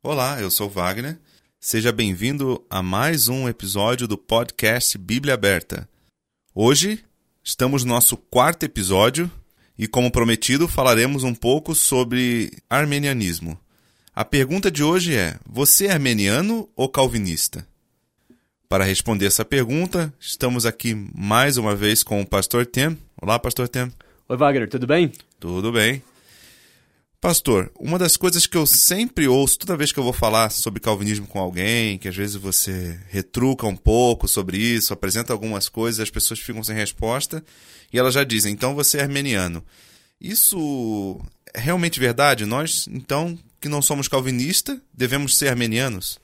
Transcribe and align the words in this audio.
Olá, 0.00 0.40
eu 0.40 0.48
sou 0.48 0.70
Wagner. 0.70 1.18
Seja 1.58 1.90
bem-vindo 1.90 2.64
a 2.70 2.80
mais 2.80 3.28
um 3.28 3.48
episódio 3.48 4.06
do 4.06 4.16
podcast 4.16 4.96
Bíblia 4.96 5.34
Aberta. 5.34 5.88
Hoje 6.54 7.04
estamos 7.42 7.82
no 7.82 7.92
nosso 7.92 8.16
quarto 8.16 8.62
episódio 8.62 9.28
e, 9.78 9.86
como 9.86 10.10
prometido, 10.10 10.66
falaremos 10.66 11.22
um 11.22 11.34
pouco 11.34 11.74
sobre 11.74 12.52
armenianismo. 12.68 13.58
A 14.14 14.24
pergunta 14.24 14.70
de 14.70 14.82
hoje 14.82 15.14
é: 15.14 15.36
você 15.48 15.86
é 15.86 15.92
armeniano 15.92 16.68
ou 16.74 16.88
calvinista? 16.88 17.66
Para 18.68 18.84
responder 18.84 19.26
essa 19.26 19.44
pergunta, 19.44 20.12
estamos 20.20 20.66
aqui 20.66 20.94
mais 21.14 21.56
uma 21.56 21.74
vez 21.74 22.02
com 22.02 22.20
o 22.20 22.26
pastor 22.26 22.66
Tem. 22.66 22.98
Olá, 23.22 23.38
pastor 23.38 23.68
Tem. 23.68 23.90
Oi, 24.28 24.36
Wagner, 24.36 24.68
tudo 24.68 24.86
bem? 24.86 25.12
Tudo 25.40 25.72
bem. 25.72 26.02
Pastor, 27.20 27.72
uma 27.78 27.98
das 27.98 28.16
coisas 28.16 28.46
que 28.46 28.56
eu 28.56 28.64
sempre 28.64 29.26
ouço 29.26 29.58
toda 29.58 29.76
vez 29.76 29.90
que 29.90 29.98
eu 29.98 30.04
vou 30.04 30.12
falar 30.12 30.50
sobre 30.50 30.80
calvinismo 30.80 31.26
com 31.26 31.40
alguém, 31.40 31.98
que 31.98 32.06
às 32.06 32.14
vezes 32.14 32.36
você 32.36 32.96
retruca 33.08 33.66
um 33.66 33.74
pouco 33.74 34.28
sobre 34.28 34.56
isso, 34.56 34.92
apresenta 34.92 35.32
algumas 35.32 35.68
coisas, 35.68 36.00
as 36.00 36.10
pessoas 36.10 36.38
ficam 36.38 36.62
sem 36.62 36.76
resposta 36.76 37.44
e 37.92 37.98
elas 37.98 38.14
já 38.14 38.22
dizem, 38.22 38.52
então 38.52 38.72
você 38.72 38.98
é 38.98 39.02
armeniano. 39.02 39.64
Isso 40.20 41.20
é 41.52 41.60
realmente 41.60 41.98
verdade? 41.98 42.46
Nós, 42.46 42.86
então, 42.88 43.36
que 43.60 43.68
não 43.68 43.82
somos 43.82 44.06
calvinistas, 44.06 44.78
devemos 44.94 45.36
ser 45.36 45.48
armenianos? 45.48 46.20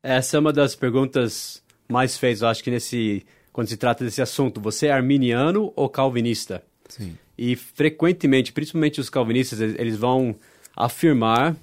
Essa 0.00 0.36
é 0.36 0.40
uma 0.40 0.52
das 0.52 0.76
perguntas 0.76 1.60
mais 1.88 2.16
feitas, 2.16 2.42
eu 2.42 2.48
acho 2.48 2.62
que 2.62 2.70
nesse 2.70 3.26
quando 3.58 3.66
se 3.66 3.76
trata 3.76 4.04
desse 4.04 4.22
assunto. 4.22 4.60
Você 4.60 4.86
é 4.86 4.92
arminiano 4.92 5.72
ou 5.74 5.88
calvinista? 5.88 6.62
Sim. 6.88 7.18
E 7.38 7.54
frequentemente, 7.54 8.52
principalmente 8.52 9.00
os 9.00 9.08
calvinistas, 9.08 9.60
eles 9.60 9.96
vão 9.96 10.34
afirmar 10.76 11.56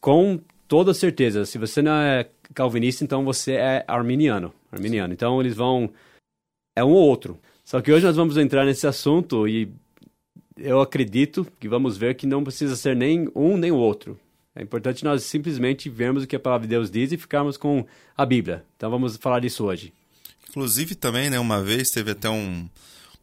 com 0.00 0.38
toda 0.68 0.94
certeza, 0.94 1.44
se 1.44 1.58
você 1.58 1.82
não 1.82 1.92
é 1.92 2.28
calvinista, 2.54 3.02
então 3.02 3.24
você 3.24 3.52
é 3.54 3.84
arminiano. 3.88 4.52
arminiano. 4.70 5.12
Então 5.12 5.40
eles 5.40 5.56
vão 5.56 5.90
é 6.76 6.84
um 6.84 6.90
ou 6.90 7.08
outro. 7.08 7.38
Só 7.64 7.80
que 7.80 7.90
hoje 7.90 8.06
nós 8.06 8.16
vamos 8.16 8.36
entrar 8.36 8.64
nesse 8.64 8.86
assunto 8.86 9.48
e 9.48 9.68
eu 10.56 10.80
acredito 10.80 11.46
que 11.58 11.68
vamos 11.68 11.96
ver 11.96 12.14
que 12.14 12.26
não 12.26 12.44
precisa 12.44 12.76
ser 12.76 12.94
nem 12.94 13.28
um 13.34 13.56
nem 13.56 13.72
o 13.72 13.76
outro. 13.76 14.18
É 14.54 14.62
importante 14.62 15.04
nós 15.04 15.22
simplesmente 15.24 15.88
vermos 15.88 16.22
o 16.22 16.26
que 16.26 16.36
a 16.36 16.40
palavra 16.40 16.66
de 16.66 16.70
Deus 16.70 16.90
diz 16.90 17.12
e 17.12 17.16
ficarmos 17.16 17.56
com 17.56 17.84
a 18.16 18.24
Bíblia. 18.24 18.64
Então 18.76 18.90
vamos 18.90 19.16
falar 19.16 19.40
disso 19.40 19.64
hoje. 19.64 19.92
Inclusive 20.48 20.94
também, 20.94 21.30
né, 21.30 21.38
uma 21.38 21.62
vez 21.62 21.90
teve 21.90 22.12
até 22.12 22.28
um 22.28 22.68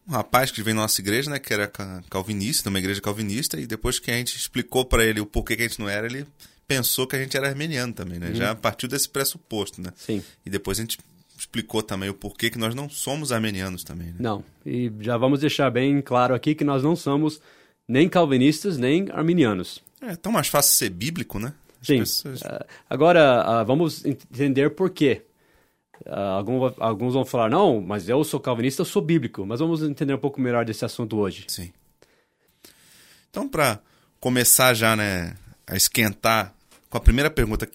um 0.08 0.12
rapaz 0.12 0.52
que 0.52 0.62
veio 0.62 0.76
na 0.76 0.84
nossa 0.84 1.02
igreja, 1.02 1.30
né, 1.30 1.40
que 1.40 1.54
era 1.54 1.72
calvinista, 2.10 2.70
numa 2.70 2.80
igreja 2.80 3.02
calvinista, 3.02 3.60
e 3.60 3.66
depois 3.66 4.00
que 4.00 4.12
a 4.12 4.16
gente 4.16 4.36
explicou 4.36 4.86
para 4.86 5.04
ele 5.04 5.20
o 5.20 5.26
porquê 5.26 5.56
que 5.56 5.64
a 5.64 5.68
gente 5.68 5.80
não 5.80 5.90
era, 5.90 6.06
ele 6.06 6.26
pensou 6.68 7.08
que 7.08 7.16
a 7.16 7.20
gente 7.20 7.36
era 7.36 7.48
armeniano 7.48 7.94
também, 7.94 8.20
né? 8.20 8.30
Uhum. 8.30 8.36
Já 8.36 8.56
partiu 8.56 8.90
desse 8.90 9.10
pressuposto, 9.10 9.82
né? 9.82 9.92
Sim. 9.96 10.24
E 10.46 10.50
depois 10.50 10.80
a 10.80 10.82
gente 10.82 11.00
explicou 11.38 11.84
também 11.84 12.10
o 12.10 12.14
porquê 12.14 12.50
que 12.50 12.58
nós 12.58 12.74
não 12.74 12.90
somos 12.90 13.32
armenianos 13.32 13.84
também, 13.84 14.08
né? 14.08 14.16
Não. 14.20 14.44
E 14.66 14.92
já 15.02 15.18
vamos 15.18 15.42
deixar 15.42 15.70
bem 15.70 16.02
claro 16.02 16.34
aqui 16.34 16.56
que 16.56 16.64
nós 16.64 16.82
não 16.82 16.96
somos 16.96 17.42
nem 17.88 18.08
calvinistas, 18.10 18.78
nem 18.78 19.10
arminianos. 19.12 19.84
É 20.02 20.16
tão 20.16 20.32
mais 20.32 20.48
fácil 20.48 20.74
ser 20.74 20.90
bíblico, 20.90 21.40
né? 21.40 21.54
As 21.82 21.88
Sim. 21.88 22.00
Pessoas... 22.00 22.42
Uh, 22.42 22.66
agora, 22.90 23.62
uh, 23.62 23.66
vamos 23.66 24.06
entender 24.06 24.72
por 24.72 24.90
quê. 24.90 25.24
Uh, 26.06 26.14
alguns, 26.38 26.74
alguns 26.80 27.14
vão 27.14 27.26
falar, 27.26 27.50
não, 27.50 27.82
mas 27.82 28.10
eu 28.10 28.24
sou 28.24 28.40
calvinista, 28.40 28.82
eu 28.82 28.86
sou 28.86 29.02
bíblico. 29.02 29.46
Mas 29.46 29.60
vamos 29.60 29.82
entender 29.84 30.14
um 30.14 30.20
pouco 30.20 30.42
melhor 30.42 30.66
desse 30.66 30.84
assunto 30.84 31.18
hoje. 31.18 31.46
Sim. 31.48 31.72
Então, 33.30 33.48
para 33.48 33.80
começar 34.20 34.74
já 34.74 34.96
né, 34.96 35.36
a 35.68 35.76
esquentar 35.76 36.54
com 36.90 36.98
a 36.98 37.02
primeira 37.02 37.30
pergunta, 37.30 37.70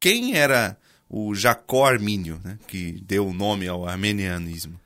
quem 0.00 0.36
era 0.36 0.76
o 1.08 1.34
Jacó 1.34 1.86
Armínio, 1.86 2.40
né, 2.44 2.58
que 2.66 2.92
deu 3.02 3.26
o 3.26 3.34
nome 3.34 3.68
ao 3.68 3.86
armenianismo? 3.86 4.80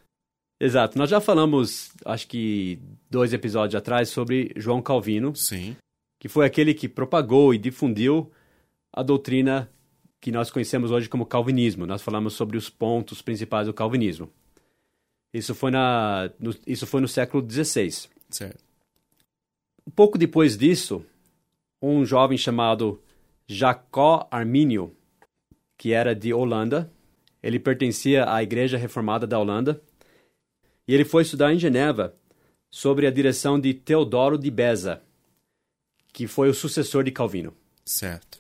Exato. 0.61 0.99
Nós 0.99 1.11
já 1.11 1.21
falamos, 1.21 1.91
acho 2.05 2.27
que 2.27 2.79
dois 3.11 3.33
episódios 3.33 3.75
atrás, 3.75 4.09
sobre 4.09 4.53
João 4.57 4.81
Calvino. 4.81 5.35
Sim. 5.37 5.77
Que 6.19 6.29
foi 6.29 6.47
aquele 6.47 6.73
que 6.73 6.89
propagou 6.89 7.53
e 7.55 7.59
difundiu 7.59 8.31
a 8.93 9.03
doutrina 9.03 9.71
que 10.21 10.33
nós 10.33 10.51
conhecemos 10.51 10.91
hoje 10.91 11.09
como 11.09 11.27
calvinismo. 11.27 11.87
Nós 11.87 12.03
falamos 12.03 12.35
sobre 12.35 12.57
os 12.57 12.69
pontos 12.69 13.23
principais 13.23 13.67
do 13.67 13.75
calvinismo. 13.75 14.31
Isso 15.33 15.55
foi, 15.55 15.71
na, 15.71 16.31
no, 16.39 16.55
isso 16.67 16.87
foi 16.87 17.01
no 17.01 17.09
século 17.09 17.47
XVI. 17.49 18.09
Certo. 18.31 18.65
Um 19.87 19.91
pouco 19.91 20.19
depois 20.19 20.57
disso, 20.57 21.05
um 21.81 22.05
jovem 22.05 22.37
chamado 22.37 23.01
Jacó 23.47 24.27
Armínio, 24.31 24.97
que 25.77 25.93
era 25.93 26.15
de 26.15 26.33
Holanda, 26.33 26.91
ele 27.43 27.61
pertencia 27.61 28.31
à 28.33 28.43
Igreja 28.43 28.77
Reformada 28.77 29.27
da 29.27 29.39
Holanda, 29.39 29.81
e 30.89 30.95
ele 30.95 31.05
foi 31.05 31.23
estudar 31.23 31.53
em 31.53 31.59
Geneva 31.59 32.15
sobre 32.71 33.07
a 33.07 33.11
direção 33.11 33.61
de 33.61 33.75
Teodoro 33.75 34.39
de 34.39 34.51
Beza, 34.51 35.03
que 36.13 36.27
foi 36.27 36.49
o 36.49 36.55
sucessor 36.55 37.05
de 37.05 37.13
Calvino. 37.13 37.55
Certo. 37.85 38.39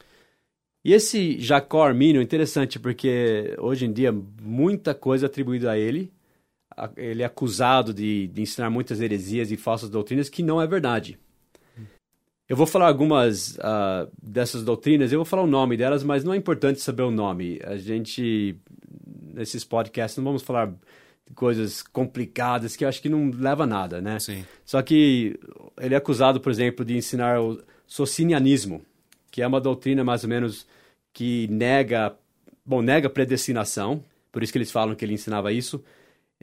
E 0.86 0.92
esse 0.92 1.40
Jacó 1.40 1.82
Armínio 1.82 2.20
é 2.20 2.22
interessante 2.22 2.78
porque 2.78 3.56
hoje 3.58 3.86
em 3.86 3.92
dia 3.92 4.14
muita 4.40 4.94
coisa 4.94 5.26
é 5.26 5.28
atribuída 5.28 5.72
a 5.72 5.76
ele. 5.76 6.12
Ele 6.96 7.24
é 7.24 7.26
acusado 7.26 7.92
de, 7.92 8.28
de 8.28 8.42
ensinar 8.42 8.70
muitas 8.70 9.00
heresias 9.00 9.50
e 9.50 9.56
falsas 9.56 9.90
doutrinas 9.90 10.28
que 10.28 10.44
não 10.44 10.62
é 10.62 10.66
verdade. 10.68 11.18
Eu 12.48 12.56
vou 12.56 12.68
falar 12.68 12.86
algumas 12.86 13.56
uh, 13.56 14.08
dessas 14.22 14.62
doutrinas, 14.62 15.10
eu 15.10 15.18
vou 15.18 15.24
falar 15.24 15.42
o 15.42 15.48
nome 15.48 15.76
delas, 15.76 16.04
mas 16.04 16.22
não 16.22 16.32
é 16.32 16.36
importante 16.36 16.80
saber 16.80 17.02
o 17.02 17.10
nome. 17.10 17.58
A 17.64 17.76
gente, 17.76 18.56
nesses 19.34 19.64
podcasts, 19.64 20.16
não 20.16 20.24
vamos 20.24 20.44
falar 20.44 20.72
coisas 21.34 21.82
complicadas 21.82 22.76
que 22.76 22.84
eu 22.84 22.88
acho 22.88 23.02
que 23.02 23.08
não 23.08 23.32
leva 23.32 23.64
a 23.64 23.66
nada, 23.66 24.00
né? 24.00 24.20
Sim. 24.20 24.44
Só 24.64 24.80
que 24.82 25.36
ele 25.80 25.94
é 25.94 25.98
acusado, 25.98 26.40
por 26.40 26.52
exemplo, 26.52 26.84
de 26.84 26.96
ensinar 26.96 27.42
o 27.42 27.60
socinianismo, 27.88 28.82
que 29.32 29.42
é 29.42 29.46
uma 29.48 29.60
doutrina 29.60 30.04
mais 30.04 30.22
ou 30.22 30.30
menos 30.30 30.64
que 31.16 31.48
nega, 31.48 32.14
bom, 32.62 32.82
nega 32.82 33.08
predestinação, 33.08 34.04
por 34.30 34.42
isso 34.42 34.52
que 34.52 34.58
eles 34.58 34.70
falam 34.70 34.94
que 34.94 35.02
ele 35.02 35.14
ensinava 35.14 35.50
isso, 35.50 35.82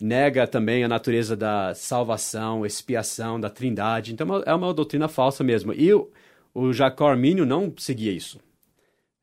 nega 0.02 0.48
também 0.48 0.84
a 0.84 0.88
natureza 0.88 1.38
da 1.38 1.76
salvação, 1.76 2.66
expiação, 2.66 3.40
da 3.40 3.52
trindade, 3.52 4.12
então 4.12 4.42
é 4.44 4.52
uma 4.52 4.72
é 4.72 4.74
doutrina 4.74 5.08
falsa 5.08 5.44
mesmo. 5.44 5.74
E 5.74 5.94
o, 5.94 6.12
o 6.56 6.74
Jacó 6.74 7.08
Armínio 7.08 7.46
não 7.46 7.72
seguia 7.78 8.12
isso. 8.12 8.40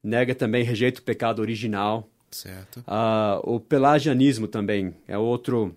Nega 0.01 0.37
também, 0.37 0.63
rejeita 0.63 1.01
o 1.01 1.03
pecado 1.03 1.41
original. 1.43 2.09
Certo. 2.31 2.79
Uh, 2.87 3.43
o 3.43 3.59
pelagianismo 3.59 4.47
também 4.47 4.95
é 5.09 5.19
outro, 5.19 5.77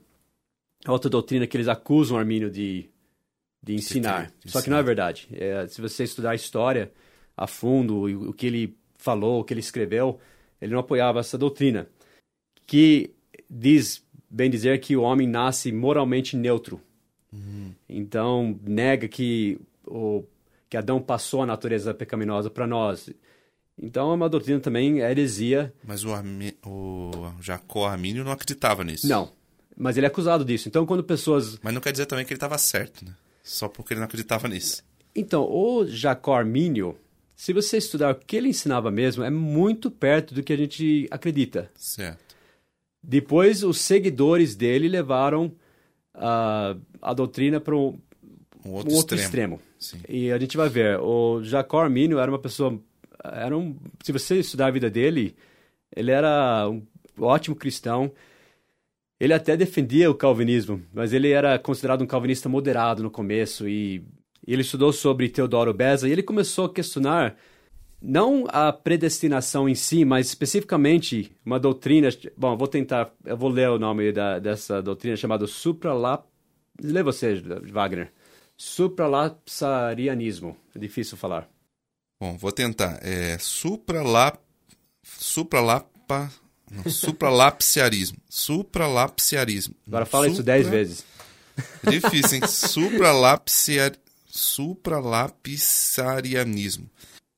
é 0.86 0.92
outra 0.92 1.10
doutrina 1.10 1.48
que 1.48 1.58
eles 1.58 1.68
acusam 1.68 2.16
Armínio 2.16 2.52
de, 2.52 2.92
de 3.60 3.74
ensinar. 3.74 4.32
De 4.46 4.52
Só 4.52 4.62
que 4.62 4.70
não 4.70 4.78
é 4.78 4.84
verdade. 4.84 5.30
É, 5.32 5.66
se 5.66 5.82
você 5.82 6.04
estudar 6.04 6.30
a 6.30 6.36
história 6.36 6.92
a 7.36 7.48
fundo, 7.48 8.02
o, 8.02 8.30
o 8.30 8.34
que 8.34 8.46
ele 8.46 8.78
falou, 9.04 9.42
o 9.42 9.44
que 9.44 9.54
ele 9.54 9.60
escreveu, 9.60 10.20
ele 10.62 10.72
não 10.72 10.80
apoiava 10.80 11.20
essa 11.20 11.38
doutrina, 11.38 11.88
que 12.66 13.12
diz, 13.50 14.02
bem 14.30 14.50
dizer, 14.50 14.80
que 14.80 14.96
o 14.96 15.02
homem 15.02 15.28
nasce 15.28 15.72
moralmente 15.72 16.38
neutro. 16.38 16.80
Uhum. 17.32 17.74
Então, 17.90 18.58
nega 18.64 19.08
que, 19.08 19.60
o, 19.86 20.24
que 20.70 20.78
Adão 20.78 21.02
passou 21.02 21.42
a 21.42 21.46
natureza 21.46 21.94
pecaminosa 21.94 22.50
para 22.50 22.66
nós. 22.66 23.10
Então, 23.78 24.12
é 24.12 24.14
uma 24.14 24.30
doutrina 24.30 24.60
também, 24.62 25.02
é 25.02 25.12
heresia. 25.12 25.74
Mas 25.84 26.06
o, 26.06 26.14
Armi, 26.14 26.56
o 26.66 27.12
Jacó 27.42 27.88
Armínio 27.88 28.24
não 28.24 28.32
acreditava 28.32 28.86
nisso. 28.86 29.08
Não, 29.08 29.32
mas 29.76 29.98
ele 29.98 30.06
é 30.06 30.10
acusado 30.10 30.46
disso. 30.46 30.70
Então, 30.70 30.86
quando 30.86 31.04
pessoas... 31.04 31.60
Mas 31.62 31.74
não 31.74 31.82
quer 31.82 31.92
dizer 31.92 32.06
também 32.06 32.24
que 32.24 32.32
ele 32.32 32.38
estava 32.38 32.58
certo, 32.58 33.04
né? 33.04 33.14
Só 33.44 33.68
porque 33.68 33.94
ele 33.94 34.00
não 34.00 34.06
acreditava 34.06 34.48
nisso. 34.48 34.82
Então, 35.14 35.44
o 35.44 35.86
Jacó 35.86 36.36
Armínio, 36.36 36.98
se 37.36 37.54
você 37.54 37.78
estudar 37.78 38.14
o 38.14 38.16
que 38.16 38.36
ele 38.36 38.50
ensinava 38.50 38.92
mesmo, 38.92 39.24
é 39.24 39.30
muito 39.30 39.90
perto 39.90 40.34
do 40.34 40.44
que 40.44 40.54
a 40.54 40.58
gente 40.58 41.08
acredita. 41.10 41.72
Certo. 41.76 42.36
Depois, 43.02 43.64
os 43.64 43.80
seguidores 43.80 44.56
dele 44.56 44.88
levaram 44.88 45.48
uh, 46.16 46.80
a 47.02 47.14
doutrina 47.14 47.60
para 47.60 47.76
um, 47.76 48.00
um, 48.66 48.72
outro, 48.72 48.92
um 48.92 48.96
outro 48.96 49.18
extremo. 49.18 49.60
extremo. 49.80 50.06
E 50.08 50.32
a 50.32 50.38
gente 50.38 50.56
vai 50.56 50.70
ver, 50.70 51.00
o 51.00 51.44
Jacó 51.44 51.82
Armínio 51.82 52.20
era 52.20 52.32
uma 52.32 52.40
pessoa... 52.40 52.80
Era 53.24 53.58
um, 53.58 53.76
se 54.04 54.12
você 54.12 54.40
estudar 54.40 54.68
a 54.68 54.72
vida 54.72 54.90
dele, 54.90 55.36
ele 55.96 56.12
era 56.12 56.70
um 56.70 56.82
ótimo 57.20 57.56
cristão. 57.56 58.12
Ele 59.20 59.34
até 59.34 59.56
defendia 59.56 60.12
o 60.12 60.16
calvinismo, 60.16 60.82
mas 60.94 61.14
ele 61.14 61.32
era 61.32 61.58
considerado 61.58 62.02
um 62.02 62.08
calvinista 62.08 62.50
moderado 62.50 63.02
no 63.02 63.12
começo 63.12 63.68
e 63.68 64.04
Ele 64.46 64.62
estudou 64.62 64.92
sobre 64.92 65.30
Teodoro 65.30 65.74
Beza 65.74 66.06
e 66.08 66.12
ele 66.12 66.24
começou 66.24 66.66
a 66.66 66.74
questionar 66.74 67.38
não 68.02 68.46
a 68.50 68.74
predestinação 68.74 69.70
em 69.70 69.76
si, 69.76 70.04
mas 70.04 70.28
especificamente 70.28 71.32
uma 71.46 71.58
doutrina. 71.58 72.10
Bom, 72.36 72.58
vou 72.58 72.68
tentar, 72.68 73.14
eu 73.26 73.38
vou 73.38 73.50
ler 73.50 73.70
o 73.70 73.80
nome 73.80 74.12
da, 74.12 74.40
dessa 74.40 74.82
doutrina 74.82 75.16
chamada 75.16 75.48
supralap. 75.48 76.26
Lê 76.82 77.02
você, 77.02 77.42
Wagner. 77.72 78.12
Supralapsarianismo. 78.58 80.58
É 80.76 80.80
difícil 80.80 81.18
falar. 81.18 81.50
Bom, 82.22 82.36
vou 82.38 82.52
tentar. 82.52 83.00
É 83.02 83.38
supralap, 83.40 84.38
supralapa, 85.04 86.30
não, 86.70 86.84
supralapsiarismo. 86.92 88.18
Supralapsiarismo. 88.30 89.74
Agora 89.88 90.06
fala 90.06 90.26
Supra... 90.26 90.34
isso 90.34 90.44
dez 90.44 90.68
vezes. 90.68 91.06
Difícil, 91.88 92.40
hein? 92.40 92.48
Supralapsiar... 92.52 93.94
Supralapsarianismo. 94.36 96.90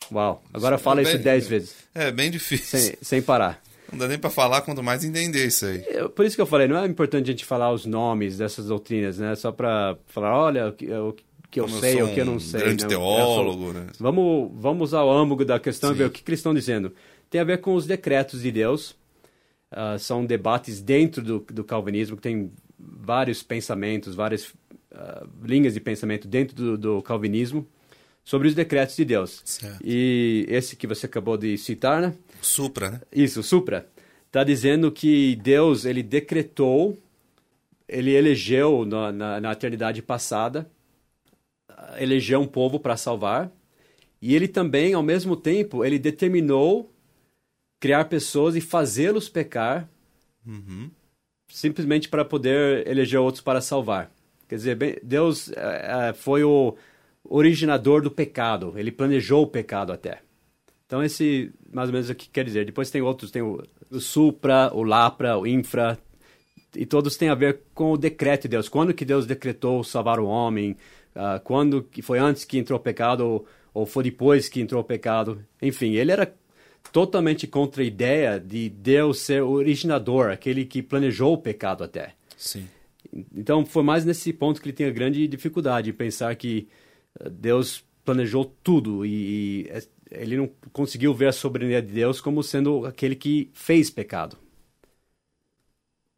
Uau, 0.09 0.41
agora 0.53 0.77
fala 0.77 1.03
bem, 1.03 1.13
isso 1.13 1.21
dez 1.21 1.45
vezes. 1.45 1.75
É, 1.93 2.09
bem 2.09 2.31
difícil. 2.31 2.79
Sem, 2.79 2.95
sem 3.01 3.21
parar. 3.21 3.61
Não 3.91 3.99
dá 3.99 4.07
nem 4.07 4.17
para 4.17 4.29
falar, 4.29 4.61
quanto 4.61 4.81
mais 4.81 5.03
entender 5.03 5.45
isso 5.45 5.65
aí. 5.65 5.83
Por 6.15 6.25
isso 6.25 6.37
que 6.37 6.41
eu 6.41 6.45
falei, 6.45 6.69
não 6.69 6.77
é 6.77 6.85
importante 6.85 7.25
a 7.25 7.31
gente 7.31 7.43
falar 7.43 7.73
os 7.73 7.85
nomes 7.85 8.37
dessas 8.37 8.67
doutrinas, 8.67 9.19
né? 9.19 9.35
Só 9.35 9.51
para 9.51 9.97
falar, 10.07 10.39
olha, 10.39 10.69
o 10.69 10.71
que, 10.71 10.89
o 10.89 11.13
que 11.51 11.59
eu 11.59 11.67
sei, 11.67 12.01
o 12.01 12.13
que 12.13 12.21
eu 12.21 12.25
não 12.25 12.39
sei. 12.39 12.61
Um 12.61 12.63
grande 12.63 12.83
né? 12.83 12.89
teólogo, 12.89 13.73
né? 13.73 13.87
Vamos, 13.99 14.51
vamos 14.55 14.93
ao 14.93 15.11
âmago 15.11 15.43
da 15.43 15.59
questão 15.59 15.89
Sim. 15.89 15.95
e 15.95 15.97
ver 15.97 16.05
o 16.05 16.09
que, 16.09 16.23
que 16.23 16.29
eles 16.29 16.39
estão 16.39 16.53
dizendo. 16.53 16.93
Tem 17.29 17.41
a 17.41 17.43
ver 17.43 17.59
com 17.59 17.75
os 17.75 17.85
decretos 17.85 18.41
de 18.41 18.53
Deus. 18.53 18.95
Uh, 19.69 19.99
são 19.99 20.25
debates 20.25 20.79
dentro 20.79 21.21
do, 21.21 21.45
do 21.51 21.65
calvinismo 21.65 22.15
que 22.15 22.23
tem 22.23 22.53
vários 22.79 23.43
pensamentos, 23.43 24.15
várias 24.15 24.53
uh, 24.95 25.29
linhas 25.43 25.73
de 25.73 25.79
pensamento 25.79 26.27
dentro 26.27 26.55
do, 26.55 26.77
do 26.77 27.01
calvinismo 27.01 27.67
sobre 28.23 28.47
os 28.47 28.55
decretos 28.55 28.95
de 28.95 29.05
Deus. 29.05 29.41
Certo. 29.45 29.79
E 29.83 30.45
esse 30.49 30.75
que 30.75 30.87
você 30.87 31.05
acabou 31.05 31.37
de 31.37 31.57
citar, 31.57 32.01
né? 32.01 32.15
Supra, 32.41 32.91
né? 32.91 33.01
Isso, 33.13 33.43
Supra. 33.43 33.87
Está 34.25 34.43
dizendo 34.43 34.91
que 34.91 35.35
Deus, 35.37 35.85
ele 35.85 36.03
decretou, 36.03 36.97
ele 37.87 38.11
elegeu 38.11 38.83
na, 38.83 39.11
na, 39.11 39.41
na 39.41 39.51
eternidade 39.51 40.01
passada, 40.01 40.69
elegeu 41.97 42.41
um 42.41 42.47
povo 42.47 42.79
para 42.79 42.97
salvar, 42.97 43.51
e 44.21 44.35
ele 44.35 44.47
também, 44.47 44.93
ao 44.93 45.03
mesmo 45.03 45.35
tempo, 45.35 45.85
ele 45.85 45.99
determinou 45.99 46.91
criar 47.79 48.05
pessoas 48.05 48.55
e 48.55 48.61
fazê-los 48.61 49.29
pecar, 49.29 49.87
uhum. 50.45 50.89
simplesmente 51.47 52.09
para 52.09 52.25
poder 52.25 52.87
eleger 52.87 53.19
outros 53.19 53.43
para 53.43 53.61
salvar. 53.61 54.11
Quer 54.47 54.55
dizer, 54.55 55.01
Deus 55.03 55.51
é, 55.51 56.13
foi 56.13 56.43
o 56.43 56.75
originador 57.23 58.01
do 58.01 58.11
pecado. 58.11 58.73
Ele 58.75 58.91
planejou 58.91 59.43
o 59.43 59.47
pecado 59.47 59.91
até. 59.91 60.19
Então, 60.85 61.03
esse, 61.03 61.51
mais 61.71 61.89
ou 61.89 61.93
menos, 61.93 62.09
é 62.09 62.13
o 62.13 62.15
que 62.15 62.29
quer 62.29 62.45
dizer. 62.45 62.65
Depois 62.65 62.91
tem 62.91 63.01
outros, 63.01 63.31
tem 63.31 63.41
o, 63.41 63.61
o 63.89 63.99
supra, 63.99 64.71
o 64.73 64.83
lapra, 64.83 65.37
o 65.37 65.47
infra, 65.47 65.97
e 66.75 66.85
todos 66.85 67.17
têm 67.17 67.29
a 67.29 67.35
ver 67.35 67.61
com 67.73 67.91
o 67.91 67.97
decreto 67.97 68.43
de 68.43 68.49
Deus. 68.49 68.69
Quando 68.69 68.93
que 68.93 69.05
Deus 69.05 69.25
decretou 69.25 69.83
salvar 69.83 70.19
o 70.19 70.27
homem? 70.27 70.77
Uh, 71.15 71.39
quando 71.43 71.81
que 71.81 72.01
foi 72.01 72.19
antes 72.19 72.43
que 72.43 72.57
entrou 72.57 72.77
o 72.77 72.81
pecado 72.81 73.21
ou, 73.25 73.47
ou 73.73 73.85
foi 73.85 74.03
depois 74.03 74.49
que 74.49 74.59
entrou 74.59 74.81
o 74.81 74.85
pecado? 74.85 75.43
Enfim, 75.61 75.93
ele 75.93 76.11
era 76.11 76.31
totalmente 76.91 77.47
contra 77.47 77.81
a 77.81 77.85
ideia 77.85 78.39
de 78.39 78.69
Deus 78.69 79.19
ser 79.19 79.41
o 79.41 79.51
originador, 79.51 80.29
aquele 80.29 80.65
que 80.65 80.83
planejou 80.83 81.33
o 81.33 81.37
pecado 81.37 81.83
até. 81.83 82.13
Sim. 82.37 82.67
Então, 83.33 83.65
foi 83.65 83.83
mais 83.83 84.03
nesse 84.03 84.33
ponto 84.33 84.61
que 84.61 84.67
ele 84.69 84.75
tem 84.75 84.87
a 84.87 84.91
grande 84.91 85.27
dificuldade, 85.27 85.93
pensar 85.93 86.35
que 86.35 86.67
Deus 87.31 87.83
planejou 88.03 88.45
tudo 88.63 89.05
e, 89.05 89.63
e 89.63 89.69
ele 90.11 90.37
não 90.37 90.49
conseguiu 90.71 91.13
ver 91.13 91.27
a 91.27 91.31
soberania 91.31 91.81
de 91.81 91.91
Deus 91.91 92.21
como 92.21 92.43
sendo 92.43 92.85
aquele 92.85 93.15
que 93.15 93.49
fez 93.53 93.89
pecado. 93.89 94.37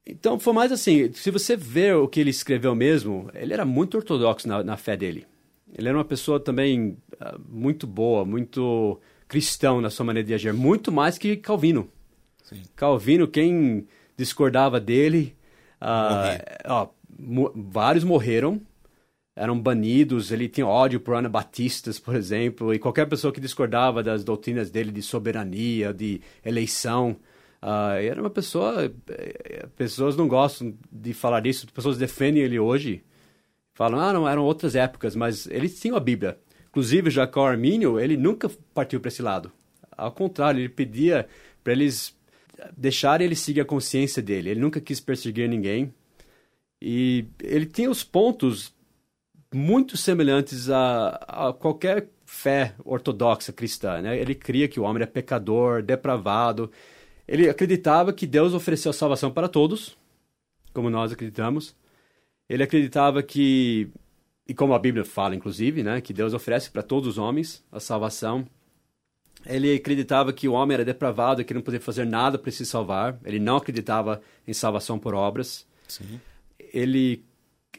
Então 0.06 0.40
foi 0.40 0.54
mais 0.54 0.72
assim, 0.72 1.12
se 1.12 1.30
você 1.32 1.56
ver 1.56 1.96
o 1.96 2.08
que 2.08 2.20
ele 2.20 2.30
escreveu 2.30 2.74
mesmo, 2.74 3.30
ele 3.34 3.54
era 3.54 3.66
muito 3.66 3.98
ortodoxo 3.98 4.48
na, 4.48 4.64
na 4.64 4.78
fé 4.78 4.96
dele. 4.96 5.26
Ele 5.74 5.90
era 5.90 5.98
uma 5.98 6.06
pessoa 6.06 6.40
também 6.40 6.98
uh, 7.14 7.40
muito 7.50 7.86
boa, 7.86 8.24
muito 8.24 9.00
cristão 9.28 9.82
na 9.82 9.90
sua 9.90 10.06
maneira 10.06 10.26
de 10.26 10.34
agir, 10.34 10.54
muito 10.54 10.92
mais 10.92 11.18
que 11.18 11.36
Calvino. 11.36 11.90
Sim. 12.42 12.64
Calvino, 12.76 13.28
quem 13.28 13.86
discordava 14.16 14.80
dele, 14.80 15.36
uh, 15.82 16.90
mo 17.18 17.52
vários 17.56 18.04
morreram, 18.04 18.62
eram 19.36 19.60
banidos, 19.60 20.32
ele 20.32 20.50
tinha 20.50 20.66
ódio 20.66 21.00
por 21.00 21.16
anabatistas, 21.16 22.00
por 22.00 22.16
exemplo, 22.16 22.74
e 22.74 22.80
qualquer 22.80 23.08
pessoa 23.08 23.32
que 23.32 23.40
discordava 23.40 24.02
das 24.02 24.24
doutrinas 24.24 24.72
dele 24.72 24.92
de 24.92 25.02
soberania, 25.02 25.94
de 25.94 26.22
eleição, 26.44 27.16
uh, 27.62 27.98
era 28.02 28.20
uma 28.20 28.32
pessoa... 28.32 28.92
Eh, 29.08 29.68
pessoas 29.76 30.18
não 30.18 30.28
gostam 30.28 30.74
de 30.92 31.14
falar 31.14 31.42
disso, 31.42 31.68
pessoas 31.72 31.98
defendem 32.00 32.42
ele 32.42 32.58
hoje, 32.58 33.04
falam, 33.76 34.00
ah, 34.00 34.12
não, 34.12 34.28
eram 34.28 34.44
outras 34.44 34.76
épocas, 34.76 35.16
mas 35.16 35.46
eles 35.48 35.80
tinham 35.80 35.96
a 35.96 36.00
Bíblia. 36.00 36.40
Inclusive, 36.70 37.12
Jacó 37.12 37.46
Armínio, 37.46 38.00
ele 38.00 38.18
nunca 38.18 38.50
partiu 38.74 39.00
para 39.00 39.10
esse 39.10 39.22
lado. 39.22 39.52
Ao 39.96 40.12
contrário, 40.12 40.60
ele 40.60 40.70
pedia 40.70 41.28
para 41.64 41.74
eles 41.74 42.17
deixarem 42.76 43.26
ele 43.26 43.36
seguir 43.36 43.62
a 43.62 43.66
consciência 43.66 44.22
dele. 44.22 44.50
Ele 44.50 44.60
nunca 44.60 44.82
quis 44.82 45.00
perseguir 45.00 45.48
ninguém. 45.48 45.94
E 46.82 47.26
ele 47.42 47.66
tinha 47.66 47.90
os 47.90 48.04
pontos 48.04 48.74
muito 49.54 49.98
semelhantes 49.98 50.70
a, 50.70 51.10
a 51.28 51.54
qualquer 51.54 52.10
fé 52.26 52.76
ortodoxa 52.84 53.54
cristã. 53.54 54.02
Né? 54.02 54.20
Ele 54.20 54.36
cria 54.36 54.68
que 54.68 54.80
o 54.80 54.84
homem 54.84 55.02
é 55.02 55.06
pecador, 55.06 55.82
depravado. 55.82 56.72
Ele 57.28 57.50
acreditava 57.50 58.14
que 58.14 58.28
Deus 58.28 58.54
ofereceu 58.54 58.92
a 58.92 58.94
salvação 58.94 59.32
para 59.32 59.48
todos, 59.48 59.98
como 60.74 60.90
nós 60.90 61.12
acreditamos. 61.12 61.76
Ele 62.50 62.64
acreditava 62.64 63.24
que, 63.24 63.90
e 64.48 64.54
como 64.54 64.74
a 64.74 64.80
Bíblia 64.80 65.04
fala, 65.04 65.36
inclusive, 65.36 65.84
né, 65.84 66.00
que 66.00 66.14
Deus 66.14 66.34
oferece 66.34 66.70
para 66.70 66.84
todos 66.84 67.10
os 67.10 67.18
homens 67.18 67.64
a 67.72 67.80
salvação. 67.80 68.46
Ele 69.46 69.76
acreditava 69.76 70.34
que 70.34 70.48
o 70.48 70.54
homem 70.54 70.76
era 70.76 70.86
depravado 70.86 71.42
e 71.42 71.46
que 71.46 71.54
não 71.54 71.62
podia 71.62 71.80
fazer 71.80 72.06
nada 72.06 72.38
para 72.38 72.52
se 72.52 72.66
salvar. 72.66 73.18
Ele 73.24 73.40
não 73.40 73.58
acreditava 73.58 74.22
em 74.48 74.54
salvação 74.54 74.98
por 75.00 75.14
obras. 75.14 75.66
Sim. 75.88 76.20
Ele 76.74 77.24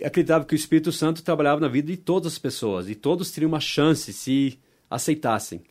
acreditava 0.03 0.45
que 0.45 0.55
o 0.55 0.57
Espírito 0.57 0.93
Santo 0.93 1.23
trabalhava 1.23 1.61
na 1.61 1.69
vida 1.69 1.89
de 1.89 1.97
todas 1.97 2.33
as 2.33 2.39
pessoas 2.39 2.89
e 2.89 2.95
todos 2.95 3.31
teriam 3.31 3.49
uma 3.49 3.61
chance 3.61 4.13
se 4.13 4.59
aceitassem 4.89 5.63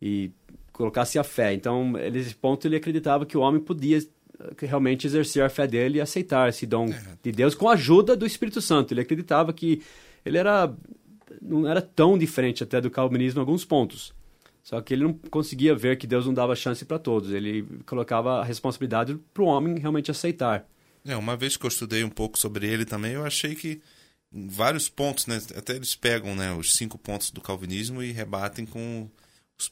e 0.00 0.30
colocassem 0.72 1.20
a 1.20 1.24
fé. 1.24 1.52
Então, 1.52 1.92
nesse 1.92 2.34
ponto, 2.34 2.66
ele 2.66 2.76
acreditava 2.76 3.26
que 3.26 3.36
o 3.36 3.40
homem 3.40 3.60
podia 3.60 3.98
eh, 3.98 4.66
realmente 4.66 5.06
exercer 5.06 5.42
a 5.42 5.48
fé 5.48 5.66
dele 5.66 5.98
e 5.98 6.00
aceitar 6.00 6.48
esse 6.48 6.66
dom 6.66 6.86
é. 6.86 7.02
de 7.22 7.32
Deus 7.32 7.54
com 7.54 7.68
a 7.68 7.74
ajuda 7.74 8.16
do 8.16 8.26
Espírito 8.26 8.60
Santo. 8.60 8.92
Ele 8.92 9.00
acreditava 9.00 9.52
que 9.52 9.82
ele 10.24 10.38
era 10.38 10.72
não 11.40 11.66
era 11.68 11.82
tão 11.82 12.16
diferente 12.16 12.62
até 12.62 12.80
do 12.80 12.90
calvinismo 12.90 13.40
em 13.40 13.42
alguns 13.42 13.64
pontos. 13.64 14.12
Só 14.64 14.80
que 14.80 14.94
ele 14.94 15.04
não 15.04 15.12
conseguia 15.12 15.76
ver 15.76 15.98
que 15.98 16.06
Deus 16.06 16.24
não 16.24 16.32
dava 16.32 16.56
chance 16.56 16.82
para 16.86 16.98
todos. 16.98 17.30
Ele 17.30 17.64
colocava 17.84 18.40
a 18.40 18.44
responsabilidade 18.44 19.14
para 19.32 19.42
o 19.42 19.46
homem 19.46 19.78
realmente 19.78 20.10
aceitar. 20.10 20.66
É, 21.04 21.14
uma 21.14 21.36
vez 21.36 21.54
que 21.54 21.66
eu 21.66 21.68
estudei 21.68 22.02
um 22.02 22.08
pouco 22.08 22.38
sobre 22.38 22.66
ele 22.66 22.86
também, 22.86 23.12
eu 23.12 23.26
achei 23.26 23.54
que 23.54 23.82
vários 24.32 24.88
pontos, 24.88 25.26
né, 25.26 25.38
até 25.54 25.76
eles 25.76 25.94
pegam 25.94 26.34
né, 26.34 26.52
os 26.54 26.72
cinco 26.72 26.96
pontos 26.96 27.30
do 27.30 27.42
calvinismo 27.42 28.02
e 28.02 28.10
rebatem 28.10 28.64
com 28.64 29.06
os, 29.58 29.70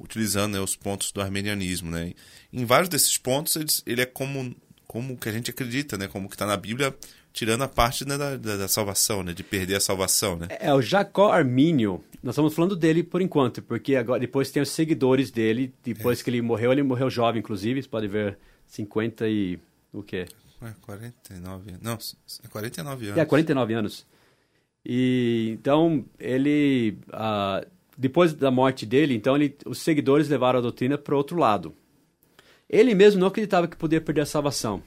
utilizando 0.00 0.54
né, 0.54 0.60
os 0.60 0.74
pontos 0.74 1.12
do 1.12 1.20
armenianismo, 1.20 1.90
né? 1.90 2.14
Em 2.50 2.64
vários 2.64 2.88
desses 2.88 3.18
pontos 3.18 3.56
eles, 3.56 3.82
ele 3.86 4.00
é 4.00 4.06
como 4.06 4.56
como 4.86 5.16
que 5.16 5.28
a 5.28 5.32
gente 5.32 5.50
acredita, 5.50 5.96
né? 5.96 6.08
Como 6.08 6.28
que 6.28 6.34
está 6.34 6.44
na 6.44 6.56
Bíblia, 6.56 6.92
tirando 7.32 7.62
a 7.62 7.68
parte 7.68 8.06
né, 8.06 8.16
da, 8.16 8.36
da, 8.36 8.56
da, 8.56 8.68
salvação, 8.68 9.22
né? 9.22 9.32
De 9.32 9.42
perder 9.42 9.76
a 9.76 9.80
salvação, 9.80 10.36
né? 10.36 10.48
É, 10.50 10.72
o 10.74 10.82
Jacó 10.82 11.30
Armínio, 11.30 12.02
nós 12.22 12.34
estamos 12.34 12.54
falando 12.54 12.76
dele 12.76 13.02
por 13.02 13.22
enquanto, 13.22 13.62
porque 13.62 13.96
agora 13.96 14.20
depois 14.20 14.50
tem 14.50 14.62
os 14.62 14.70
seguidores 14.70 15.30
dele, 15.30 15.72
depois 15.82 16.20
é. 16.20 16.24
que 16.24 16.30
ele 16.30 16.42
morreu, 16.42 16.72
ele 16.72 16.82
morreu 16.82 17.10
jovem, 17.10 17.40
inclusive, 17.40 17.82
você 17.82 17.88
pode 17.88 18.08
ver 18.08 18.38
50 18.66 19.28
e... 19.28 19.58
o 19.92 20.02
quê? 20.02 20.26
É, 20.62 20.72
49 20.82 21.72
Não, 21.80 21.94
é 22.44 22.48
49 22.48 23.06
anos. 23.06 23.18
É, 23.18 23.24
49 23.24 23.74
anos. 23.74 24.06
E 24.84 25.56
então 25.58 26.04
ele. 26.18 26.98
Uh, 27.08 27.66
depois 27.96 28.32
da 28.32 28.50
morte 28.50 28.86
dele, 28.86 29.14
então 29.14 29.36
ele, 29.36 29.54
os 29.66 29.78
seguidores 29.78 30.28
levaram 30.28 30.58
a 30.58 30.62
doutrina 30.62 30.96
para 30.96 31.14
outro 31.14 31.36
lado. 31.38 31.74
Ele 32.68 32.94
mesmo 32.94 33.20
não 33.20 33.26
acreditava 33.26 33.68
que 33.68 33.76
podia 33.76 34.00
perder 34.00 34.22
a 34.22 34.26
salvação. 34.26 34.82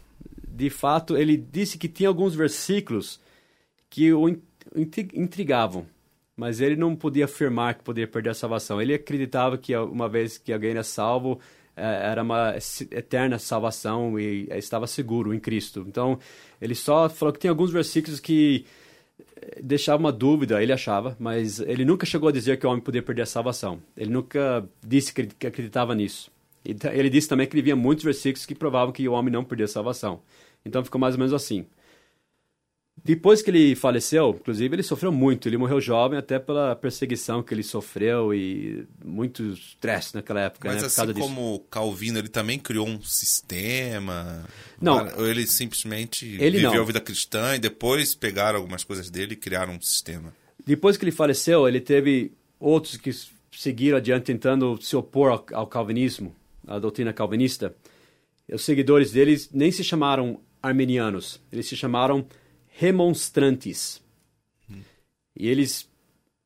De 0.55 0.69
fato, 0.69 1.17
ele 1.17 1.35
disse 1.35 1.79
que 1.79 1.87
tinha 1.87 2.07
alguns 2.07 2.35
versículos 2.35 3.19
que 3.89 4.13
o 4.13 4.29
intrigavam, 5.15 5.87
mas 6.37 6.61
ele 6.61 6.75
não 6.75 6.95
podia 6.95 7.25
afirmar 7.25 7.73
que 7.73 7.83
podia 7.83 8.07
perder 8.07 8.29
a 8.29 8.33
salvação. 8.35 8.79
Ele 8.79 8.93
acreditava 8.93 9.57
que 9.57 9.75
uma 9.75 10.07
vez 10.07 10.37
que 10.37 10.53
alguém 10.53 10.77
é 10.77 10.83
salvo, 10.83 11.39
é, 11.75 12.11
era 12.11 12.21
uma 12.21 12.55
eterna 12.91 13.39
salvação 13.39 14.19
e 14.19 14.47
estava 14.51 14.85
seguro 14.85 15.33
em 15.33 15.39
Cristo. 15.39 15.83
Então, 15.87 16.19
ele 16.61 16.75
só 16.75 17.09
falou 17.09 17.33
que 17.33 17.39
tem 17.39 17.49
alguns 17.49 17.71
versículos 17.71 18.19
que 18.19 18.63
deixava 19.61 19.99
uma 19.99 20.11
dúvida, 20.11 20.61
ele 20.61 20.71
achava, 20.71 21.15
mas 21.19 21.59
ele 21.59 21.83
nunca 21.83 22.05
chegou 22.05 22.29
a 22.29 22.31
dizer 22.31 22.59
que 22.59 22.67
o 22.67 22.69
homem 22.69 22.81
podia 22.81 23.01
perder 23.01 23.23
a 23.23 23.25
salvação. 23.25 23.81
Ele 23.97 24.11
nunca 24.11 24.67
disse 24.85 25.11
que 25.13 25.47
acreditava 25.47 25.95
nisso. 25.95 26.31
Ele 26.65 27.09
disse 27.09 27.27
também 27.27 27.47
que 27.47 27.55
ele 27.55 27.61
via 27.61 27.75
muitos 27.75 28.03
versículos 28.03 28.45
que 28.45 28.55
provavam 28.55 28.93
que 28.93 29.07
o 29.07 29.13
homem 29.13 29.31
não 29.31 29.43
perdia 29.43 29.65
a 29.65 29.69
salvação. 29.69 30.21
Então 30.65 30.83
ficou 30.83 30.99
mais 30.99 31.15
ou 31.15 31.19
menos 31.19 31.33
assim. 31.33 31.65
Depois 33.03 33.41
que 33.41 33.49
ele 33.49 33.75
faleceu, 33.75 34.37
inclusive, 34.39 34.75
ele 34.75 34.83
sofreu 34.83 35.11
muito. 35.11 35.49
Ele 35.49 35.57
morreu 35.57 35.81
jovem 35.81 36.17
até 36.17 36.39
pela 36.39 36.73
perseguição 36.75 37.43
que 37.43 37.53
ele 37.53 37.63
sofreu 37.63 38.33
e 38.33 38.87
muito 39.03 39.43
estresse 39.51 40.15
naquela 40.15 40.41
época. 40.41 40.69
Mas 40.69 40.81
né, 40.81 40.87
assim 40.87 41.13
como 41.13 41.59
Calvino, 41.69 42.19
ele 42.19 42.29
também 42.29 42.57
criou 42.57 42.87
um 42.87 43.01
sistema? 43.01 44.45
Não. 44.79 45.05
Ou 45.17 45.27
ele 45.27 45.45
simplesmente 45.45 46.37
ele 46.39 46.57
viveu 46.57 46.75
não. 46.75 46.81
a 46.81 46.85
vida 46.85 47.01
cristã 47.01 47.55
e 47.55 47.59
depois 47.59 48.15
pegaram 48.15 48.59
algumas 48.59 48.85
coisas 48.85 49.09
dele 49.09 49.33
e 49.33 49.37
criaram 49.37 49.73
um 49.73 49.81
sistema? 49.81 50.33
Depois 50.65 50.95
que 50.95 51.03
ele 51.03 51.11
faleceu, 51.11 51.67
ele 51.67 51.81
teve 51.81 52.31
outros 52.57 52.95
que 52.95 53.11
seguiram 53.51 53.97
adiante 53.97 54.23
tentando 54.23 54.79
se 54.81 54.95
opor 54.95 55.29
ao, 55.29 55.45
ao 55.59 55.67
calvinismo, 55.67 56.33
à 56.67 56.79
doutrina 56.79 57.13
calvinista. 57.13 57.75
Os 58.51 58.63
seguidores 58.63 59.11
deles 59.11 59.49
nem 59.51 59.71
se 59.71 59.83
chamaram 59.83 60.39
armenianos, 60.61 61.41
eles 61.51 61.67
se 61.67 61.75
chamaram 61.75 62.25
remonstrantes. 62.67 64.01
E 65.35 65.47
eles 65.47 65.89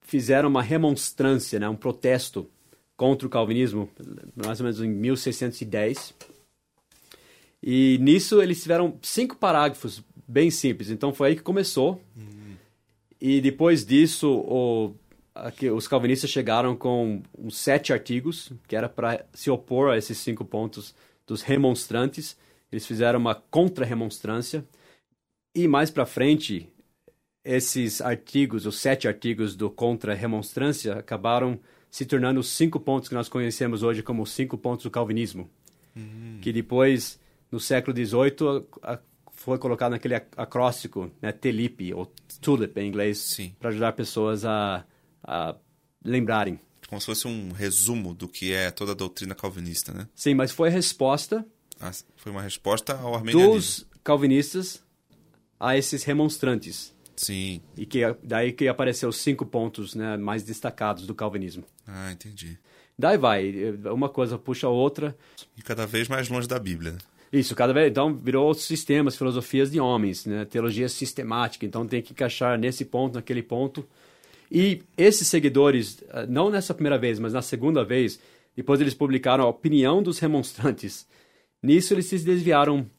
fizeram 0.01 0.47
uma 0.47 0.61
remonstrância, 0.61 1.59
né, 1.59 1.67
um 1.67 1.75
protesto 1.75 2.49
contra 2.95 3.27
o 3.27 3.29
calvinismo, 3.29 3.89
mais 4.35 4.59
ou 4.59 4.63
menos 4.63 4.81
em 4.81 4.89
1610. 4.89 6.13
E 7.61 7.97
nisso 8.01 8.41
eles 8.41 8.61
tiveram 8.61 8.97
cinco 9.01 9.35
parágrafos 9.35 10.03
bem 10.27 10.49
simples. 10.49 10.89
Então 10.89 11.13
foi 11.13 11.29
aí 11.29 11.35
que 11.35 11.41
começou. 11.41 12.01
E 13.19 13.41
depois 13.41 13.85
disso, 13.85 14.29
o, 14.29 14.93
aqui, 15.43 15.69
os 15.69 15.87
calvinistas 15.87 16.29
chegaram 16.29 16.75
com 16.75 17.21
uns 17.37 17.57
sete 17.57 17.93
artigos, 17.93 18.51
que 18.67 18.75
era 18.75 18.89
para 18.89 19.25
se 19.33 19.49
opor 19.49 19.91
a 19.91 19.97
esses 19.97 20.17
cinco 20.17 20.43
pontos 20.43 20.95
dos 21.25 21.41
remonstrantes. 21.41 22.37
Eles 22.71 22.85
fizeram 22.85 23.19
uma 23.19 23.35
contra-remonstrância. 23.35 24.65
E 25.55 25.67
mais 25.67 25.89
para 25.89 26.05
frente, 26.05 26.69
esses 27.43 28.01
artigos, 28.01 28.65
os 28.65 28.79
sete 28.79 29.07
artigos 29.07 29.55
do 29.55 29.69
contra-remonstrância, 29.69 30.95
acabaram 30.95 31.59
se 31.89 32.05
tornando 32.05 32.39
os 32.39 32.49
cinco 32.49 32.79
pontos 32.79 33.09
que 33.09 33.15
nós 33.15 33.29
conhecemos 33.29 33.83
hoje 33.83 34.03
como 34.03 34.23
os 34.23 34.31
cinco 34.31 34.57
pontos 34.57 34.83
do 34.83 34.91
calvinismo. 34.91 35.49
Que 36.41 36.51
depois, 36.51 37.19
no 37.51 37.59
século 37.59 37.95
XVIII, 37.95 38.67
foi 39.31 39.57
colocado 39.57 39.91
naquele 39.91 40.15
acróstico, 40.15 41.09
né, 41.21 41.31
TELIP, 41.31 41.93
ou 41.93 42.11
TULIP 42.41 42.79
em 42.79 42.87
inglês, 42.87 43.37
para 43.59 43.69
ajudar 43.69 43.93
pessoas 43.93 44.43
a, 44.43 44.85
a 45.27 45.55
lembrarem. 46.03 46.59
Como 46.87 46.99
se 47.01 47.05
fosse 47.05 47.27
um 47.27 47.51
resumo 47.51 48.13
do 48.13 48.27
que 48.27 48.53
é 48.53 48.71
toda 48.71 48.93
a 48.93 48.95
doutrina 48.95 49.35
calvinista, 49.35 49.93
né? 49.93 50.07
Sim, 50.15 50.33
mas 50.33 50.51
foi 50.51 50.69
a 50.69 50.71
resposta... 50.71 51.45
Ah, 51.79 51.91
foi 52.15 52.31
uma 52.31 52.41
resposta 52.41 52.97
ao 52.97 53.13
armenianismo. 53.13 53.53
Dos 53.55 53.85
calvinistas 54.03 54.81
a 55.59 55.77
esses 55.77 56.03
remonstrantes. 56.03 56.95
Sim. 57.15 57.61
E 57.75 57.85
que 57.85 57.99
daí 58.23 58.51
que 58.51 58.67
apareceu 58.67 59.09
os 59.09 59.17
cinco 59.17 59.45
pontos 59.45 59.93
né, 59.95 60.17
mais 60.17 60.43
destacados 60.43 61.05
do 61.05 61.13
calvinismo. 61.13 61.63
Ah, 61.85 62.11
entendi. 62.11 62.57
Daí 62.97 63.17
vai, 63.17 63.53
uma 63.93 64.09
coisa 64.09 64.37
puxa 64.37 64.65
a 64.67 64.69
outra. 64.69 65.15
E 65.55 65.61
cada 65.61 65.85
vez 65.85 66.07
mais 66.07 66.29
longe 66.29 66.47
da 66.47 66.57
Bíblia. 66.57 66.93
né? 66.93 66.97
Isso, 67.31 67.53
cada 67.55 67.73
vez. 67.73 67.89
Então 67.91 68.15
virou 68.15 68.47
outros 68.47 68.65
sistemas, 68.65 69.15
filosofias 69.15 69.69
de 69.69 69.79
homens, 69.79 70.25
né? 70.25 70.45
teologia 70.45 70.87
sistemática. 70.87 71.65
Então 71.65 71.85
tem 71.85 72.01
que 72.01 72.13
encaixar 72.13 72.57
nesse 72.57 72.85
ponto, 72.85 73.15
naquele 73.15 73.43
ponto. 73.43 73.87
E 74.49 74.81
esses 74.97 75.27
seguidores, 75.27 76.03
não 76.29 76.49
nessa 76.49 76.73
primeira 76.73 76.97
vez, 76.97 77.19
mas 77.19 77.33
na 77.33 77.41
segunda 77.41 77.83
vez, 77.83 78.19
depois 78.55 78.81
eles 78.81 78.95
publicaram 78.95 79.43
a 79.43 79.49
opinião 79.49 80.01
dos 80.01 80.17
remonstrantes. 80.19 81.07
Nisso 81.61 81.93
eles 81.93 82.07
se 82.07 82.17
desviaram 82.19 82.89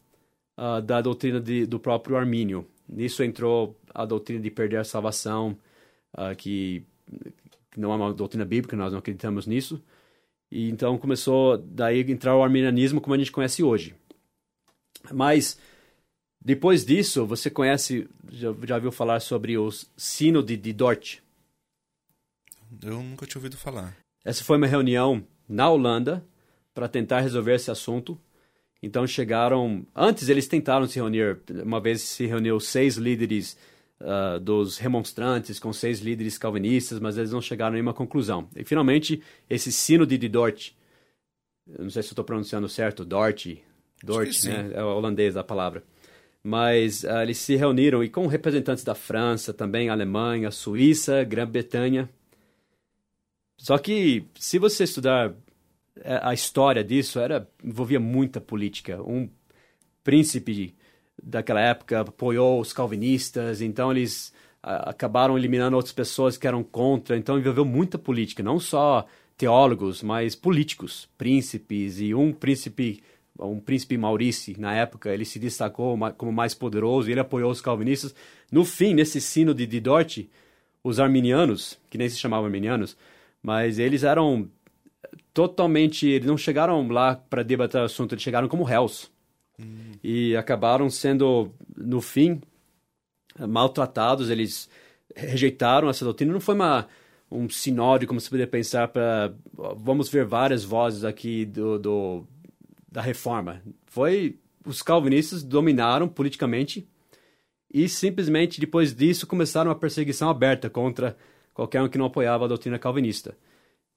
uh, 0.56 0.80
da 0.82 1.00
doutrina 1.00 1.40
de, 1.40 1.66
do 1.66 1.80
próprio 1.80 2.16
Armínio. 2.16 2.66
Nisso 2.88 3.22
entrou 3.22 3.76
a 3.92 4.04
doutrina 4.04 4.40
de 4.40 4.50
perder 4.50 4.78
a 4.78 4.84
salvação, 4.84 5.58
uh, 6.16 6.34
que, 6.36 6.84
que, 7.72 7.80
não 7.80 7.92
é 7.92 7.96
uma 7.96 8.12
doutrina 8.12 8.44
bíblica, 8.44 8.76
nós 8.76 8.92
não 8.92 9.00
acreditamos 9.00 9.46
nisso. 9.46 9.82
E 10.50 10.68
então 10.70 10.96
começou 10.96 11.58
daí 11.58 12.00
entrar 12.10 12.36
o 12.36 12.42
arminianismo 12.42 13.00
como 13.00 13.14
a 13.14 13.18
gente 13.18 13.32
conhece 13.32 13.62
hoje. 13.62 13.94
Mas 15.12 15.58
depois 16.40 16.84
disso, 16.84 17.26
você 17.26 17.50
conhece, 17.50 18.08
já, 18.30 18.54
já 18.64 18.78
viu 18.78 18.90
falar 18.92 19.20
sobre 19.20 19.58
o 19.58 19.70
Sínodo 19.96 20.56
de 20.56 20.72
Dort? 20.72 21.18
Eu 22.82 23.02
nunca 23.02 23.26
tinha 23.26 23.38
ouvido 23.38 23.56
falar. 23.56 23.96
Essa 24.25 24.44
foi 24.44 24.56
uma 24.56 24.66
reunião 24.66 25.25
na 25.48 25.68
Holanda 25.70 26.25
para 26.75 26.88
tentar 26.88 27.20
resolver 27.20 27.54
esse 27.54 27.70
assunto. 27.70 28.18
Então 28.82 29.06
chegaram. 29.06 29.87
Antes 29.94 30.28
eles 30.28 30.46
tentaram 30.46 30.87
se 30.87 30.96
reunir. 30.96 31.40
Uma 31.64 31.80
vez 31.80 32.02
se 32.02 32.26
reuniu 32.26 32.60
seis 32.60 32.96
líderes 32.96 33.56
uh, 34.00 34.38
dos 34.38 34.78
remonstrantes 34.78 35.58
com 35.58 35.72
seis 35.72 36.00
líderes 36.00 36.38
calvinistas, 36.38 37.00
mas 37.00 37.18
eles 37.18 37.32
não 37.32 37.40
chegaram 37.40 37.70
a 37.70 37.75
nenhuma 37.75 37.94
conclusão. 37.94 38.48
E 38.54 38.64
finalmente 38.64 39.22
esse 39.48 39.72
sínodo 39.72 40.16
de 40.16 40.28
Dort. 40.28 40.72
Não 41.66 41.90
sei 41.90 42.02
se 42.02 42.10
estou 42.10 42.25
pronunciando 42.25 42.68
certo, 42.68 43.04
Dort. 43.04 43.58
Dort, 44.02 44.44
né? 44.44 44.70
É 44.75 44.82
holandês 44.82 45.37
a 45.37 45.42
palavra. 45.44 45.82
Mas 46.42 47.02
uh, 47.02 47.18
eles 47.22 47.38
se 47.38 47.56
reuniram 47.56 48.04
e 48.04 48.08
com 48.08 48.26
representantes 48.26 48.84
da 48.84 48.94
França, 48.94 49.52
também 49.52 49.88
Alemanha, 49.88 50.50
Suíça, 50.50 51.25
Grã-Bretanha. 51.25 52.08
Só 53.58 53.76
que 53.76 54.24
se 54.38 54.58
você 54.58 54.84
estudar 54.84 55.34
a 56.22 56.32
história 56.32 56.84
disso 56.84 57.18
era 57.18 57.48
envolvia 57.62 58.00
muita 58.00 58.40
política. 58.40 59.02
Um 59.02 59.28
príncipe 60.04 60.74
daquela 61.22 61.60
época 61.60 62.00
apoiou 62.00 62.60
os 62.60 62.72
calvinistas, 62.72 63.60
então 63.60 63.90
eles 63.90 64.32
acabaram 64.62 65.36
eliminando 65.36 65.76
outras 65.76 65.92
pessoas 65.92 66.36
que 66.36 66.46
eram 66.46 66.62
contra. 66.62 67.16
Então 67.16 67.38
envolveu 67.38 67.64
muita 67.64 67.98
política, 67.98 68.42
não 68.42 68.60
só 68.60 69.06
teólogos, 69.36 70.02
mas 70.02 70.34
políticos, 70.34 71.08
príncipes 71.18 72.00
e 72.00 72.14
um 72.14 72.32
príncipe 72.32 73.02
um 73.40 73.60
príncipe 73.60 73.96
Maurice, 73.96 74.58
na 74.58 74.74
época, 74.74 75.14
ele 75.14 75.24
se 75.24 75.38
destacou 75.38 75.96
como 76.16 76.32
mais 76.32 76.54
poderoso 76.54 77.08
e 77.08 77.12
ele 77.12 77.20
apoiou 77.20 77.52
os 77.52 77.60
calvinistas. 77.60 78.12
No 78.50 78.64
fim, 78.64 78.94
nesse 78.94 79.20
sino 79.20 79.54
de, 79.54 79.64
de 79.64 79.78
Dort, 79.78 80.26
os 80.82 80.98
arminianos, 80.98 81.78
que 81.88 81.96
nem 81.96 82.08
se 82.08 82.18
chamavam 82.18 82.46
arminianos, 82.46 82.96
mas 83.42 83.78
eles 83.78 84.02
eram 84.02 84.49
totalmente. 85.33 86.07
Eles 86.09 86.26
não 86.26 86.37
chegaram 86.37 86.87
lá 86.88 87.16
para 87.16 87.42
debater 87.42 87.80
o 87.80 87.85
assunto, 87.85 88.14
eles 88.14 88.23
chegaram 88.23 88.49
como 88.49 88.64
réus. 88.64 89.11
Hum. 89.59 89.92
E 90.02 90.37
acabaram 90.37 90.88
sendo, 90.88 91.52
no 91.76 92.00
fim, 92.00 92.40
maltratados. 93.38 94.30
Eles 94.30 94.68
rejeitaram 95.14 95.88
essa 95.88 96.04
doutrina. 96.04 96.33
Não 96.33 96.40
foi 96.40 96.54
uma, 96.54 96.88
um 97.30 97.49
sinódio, 97.49 98.09
como 98.09 98.21
você 98.21 98.28
poderia 98.28 98.50
pensar, 98.50 98.88
para. 98.88 99.35
Vamos 99.76 100.09
ver 100.09 100.25
várias 100.25 100.64
vozes 100.64 101.04
aqui 101.04 101.45
do, 101.45 101.78
do, 101.78 102.25
da 102.90 103.00
reforma. 103.00 103.62
Foi. 103.87 104.38
Os 104.66 104.83
calvinistas 104.83 105.42
dominaram 105.42 106.09
politicamente 106.09 106.87
e 107.73 107.88
simplesmente 107.88 108.61
depois 108.61 108.95
disso 108.95 109.26
começaram 109.26 109.71
uma 109.71 109.78
perseguição 109.78 110.28
aberta 110.28 110.68
contra 110.71 111.16
qualquer 111.58 111.82
um 111.82 111.88
que 111.88 111.98
não 111.98 112.06
apoiava 112.06 112.44
a 112.44 112.48
doutrina 112.48 112.78
calvinista. 112.78 113.36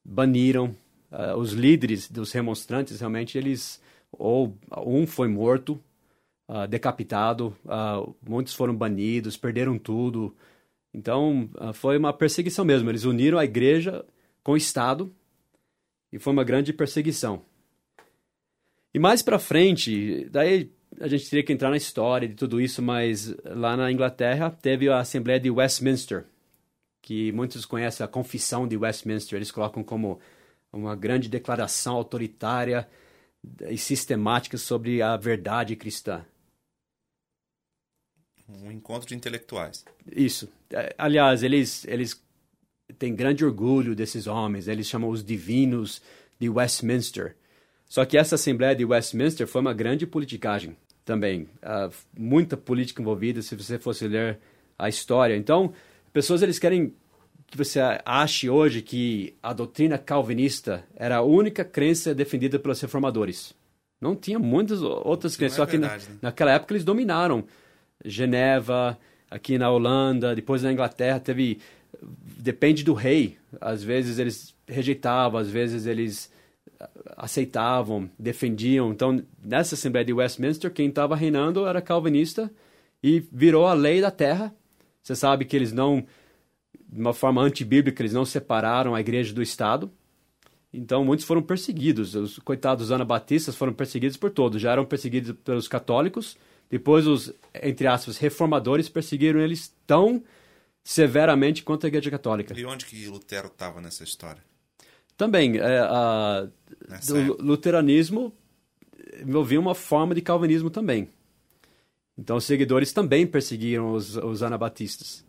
Baniram, 0.03 0.75
Uh, 1.12 1.36
os 1.38 1.51
líderes 1.51 2.10
dos 2.10 2.32
remonstrantes 2.32 3.01
realmente 3.01 3.38
eles 3.38 3.82
ou 4.13 4.58
um 4.77 5.06
foi 5.06 5.27
morto 5.27 5.74
uh, 6.48 6.65
decapitado 6.65 7.53
uh, 7.65 8.15
muitos 8.25 8.53
foram 8.53 8.74
banidos 8.74 9.36
perderam 9.36 9.77
tudo. 9.77 10.34
Então 10.94 11.50
foi 11.74 11.98
uma 11.98 12.13
perseguição 12.13 12.63
mesmo. 12.63 12.89
Eles 12.89 13.03
uniram 13.03 13.38
a 13.38 13.46
igreja 13.46 14.06
com 14.41 14.53
o 14.53 14.58
estado 14.58 15.13
e 16.12 16.20
foi 16.20 16.32
uma 16.32 16.44
grande 16.46 16.72
perseguição. 16.72 17.41
E 18.94 19.00
mais 19.00 19.22
para 19.22 19.39
frente 19.39 20.30
daí 20.32 20.72
a 21.00 21.10
gente 21.10 21.30
teria 21.30 21.44
que 21.44 21.51
entrar 21.51 21.70
na 21.70 21.77
história 21.77 22.27
de 22.27 22.36
tudo 22.36 22.60
isso 22.60 22.82
mas 22.82 23.36
lá 23.46 23.75
na 23.75 23.91
Inglaterra 23.91 24.50
teve 24.50 24.88
a 24.89 25.00
Assembleia 25.00 25.39
de 25.39 25.50
Westminster 25.50 26.25
que 27.01 27.31
muitos 27.31 27.65
conhecem 27.65 28.03
a 28.03 28.08
Confissão 28.08 28.67
de 28.67 28.77
Westminster 28.77 29.36
eles 29.36 29.51
colocam 29.51 29.84
como 29.84 30.20
uma 30.72 30.96
grande 30.96 31.27
declaração 31.27 31.96
autoritária 31.96 32.88
e 33.70 33.77
sistemática 33.77 34.58
sobre 34.58 35.01
a 35.01 35.17
verdade 35.17 35.75
cristã. 35.75 36.24
Um 38.48 38.72
encontro 38.72 39.08
de 39.08 39.15
intelectuais. 39.15 39.84
Isso. 40.12 40.50
Aliás, 40.98 41.41
eles, 41.41 41.86
eles 41.86 42.22
têm 43.00 43.15
grande 43.15 43.43
orgulho 43.43 43.96
desses 43.96 44.27
homens. 44.27 44.67
Eles 44.67 44.88
chamam 44.88 45.10
os 45.10 45.24
divinos 45.24 46.01
de 46.39 46.50
Westminster. 46.50 47.36
Só 47.86 48.05
que 48.05 48.17
essa 48.17 48.36
Assembleia 48.36 48.75
de 48.75 48.86
Westminster 48.86 49.48
foi 49.48 49.62
uma 49.62 49.74
grande 49.74 50.05
politicagem 50.05 50.75
também. 51.03 51.43
Uh, 51.63 51.93
muita 52.17 52.58
política 52.58 53.01
envolvida. 53.01 53.41
Se 53.41 53.55
você 53.55 53.79
fosse 53.79 54.08
ler 54.08 54.39
a 54.77 54.89
história. 54.89 55.36
Então, 55.36 55.74
pessoas 56.13 56.41
eles 56.41 56.60
querem 56.60 56.94
que 57.48 57.58
você 57.58 57.80
ache 58.06 58.50
hoje 58.50 58.82
que 58.82 59.36
a 59.44 59.51
doutrina 59.51 59.98
calvinista 59.98 60.84
era 60.96 61.18
a 61.18 61.22
única 61.22 61.65
crença 61.65 62.15
defendida 62.15 62.58
pelos 62.58 62.80
reformadores. 62.80 63.53
Não 64.00 64.15
tinha 64.15 64.39
muitas 64.39 64.82
outras 64.82 65.36
crenças, 65.36 65.60
é 65.60 65.62
só 65.62 65.70
verdade, 65.70 66.06
que 66.06 66.10
na, 66.10 66.13
né? 66.13 66.20
naquela 66.22 66.51
época 66.51 66.74
eles 66.74 66.86
dominaram 66.86 67.44
Geneva, 68.03 68.98
aqui 69.30 69.58
na 69.58 69.70
Holanda, 69.70 70.36
depois 70.36 70.63
na 70.63 70.72
Inglaterra 70.72 71.20
teve 71.20 71.60
depende 72.01 72.84
do 72.84 72.94
rei. 72.94 73.38
Às 73.60 73.84
vezes 73.84 74.18
eles 74.18 74.56
rejeitavam, 74.68 75.39
às 75.39 75.50
vezes 75.50 75.86
eles 75.86 76.32
aceitavam, 77.18 78.10
defendiam. 78.18 78.91
Então, 78.91 79.24
nessa 79.44 79.75
Assembleia 79.75 80.06
de 80.06 80.13
Westminster, 80.13 80.72
quem 80.72 80.89
estava 80.89 81.15
reinando 81.15 81.68
era 81.68 81.82
calvinista 81.82 82.51
e 83.03 83.20
virou 83.32 83.68
a 83.68 83.74
lei 83.74 84.01
da 84.01 84.12
terra. 84.12 84.53
Você 85.01 85.15
sabe 85.15 85.46
que 85.46 85.55
eles 85.55 85.72
não 85.72 86.05
de 86.91 87.00
uma 87.00 87.13
forma 87.13 87.41
antibíblica, 87.41 88.01
eles 88.01 88.13
não 88.13 88.25
separaram 88.25 88.93
a 88.93 89.00
igreja 89.00 89.34
do 89.34 89.41
Estado. 89.41 89.89
Então, 90.74 91.05
muitos 91.05 91.25
foram 91.25 91.41
perseguidos. 91.41 92.15
Os 92.15 92.38
coitados 92.39 92.91
anabatistas 92.91 93.55
foram 93.55 93.74
perseguidos 93.74 94.17
por 94.17 94.29
todos. 94.29 94.62
Já 94.62 94.74
eram 94.74 94.86
perseguidos 94.86 95.36
pelos 95.43 95.67
católicos. 95.67 96.38
Depois, 96.70 97.08
os, 97.08 97.34
entre 97.62 97.88
aspas, 97.88 98.17
reformadores 98.17 98.89
perseguiram 98.89 99.39
eles 99.39 99.74
tão 99.88 100.24
severamente 100.84 101.63
quanto 101.63 101.86
a 101.86 101.88
igreja 101.88 102.10
católica. 102.10 102.58
E 102.58 102.65
onde 102.65 102.86
que 102.86 103.08
Lutero 103.08 103.48
estava 103.48 103.79
nessa 103.81 104.03
história? 104.03 104.43
Também, 105.17 105.58
é, 105.58 105.79
a, 105.79 106.48
o 107.10 107.43
luteranismo 107.43 108.34
envolvia 109.22 109.60
uma 109.60 109.75
forma 109.75 110.15
de 110.15 110.22
calvinismo 110.22 110.70
também. 110.70 111.10
Então, 112.22 112.38
os 112.38 112.46
seguidores 112.46 112.94
também 112.94 113.25
perseguiram 113.25 113.94
os, 113.94 114.16
os 114.16 114.44
anabatistas. 114.44 115.25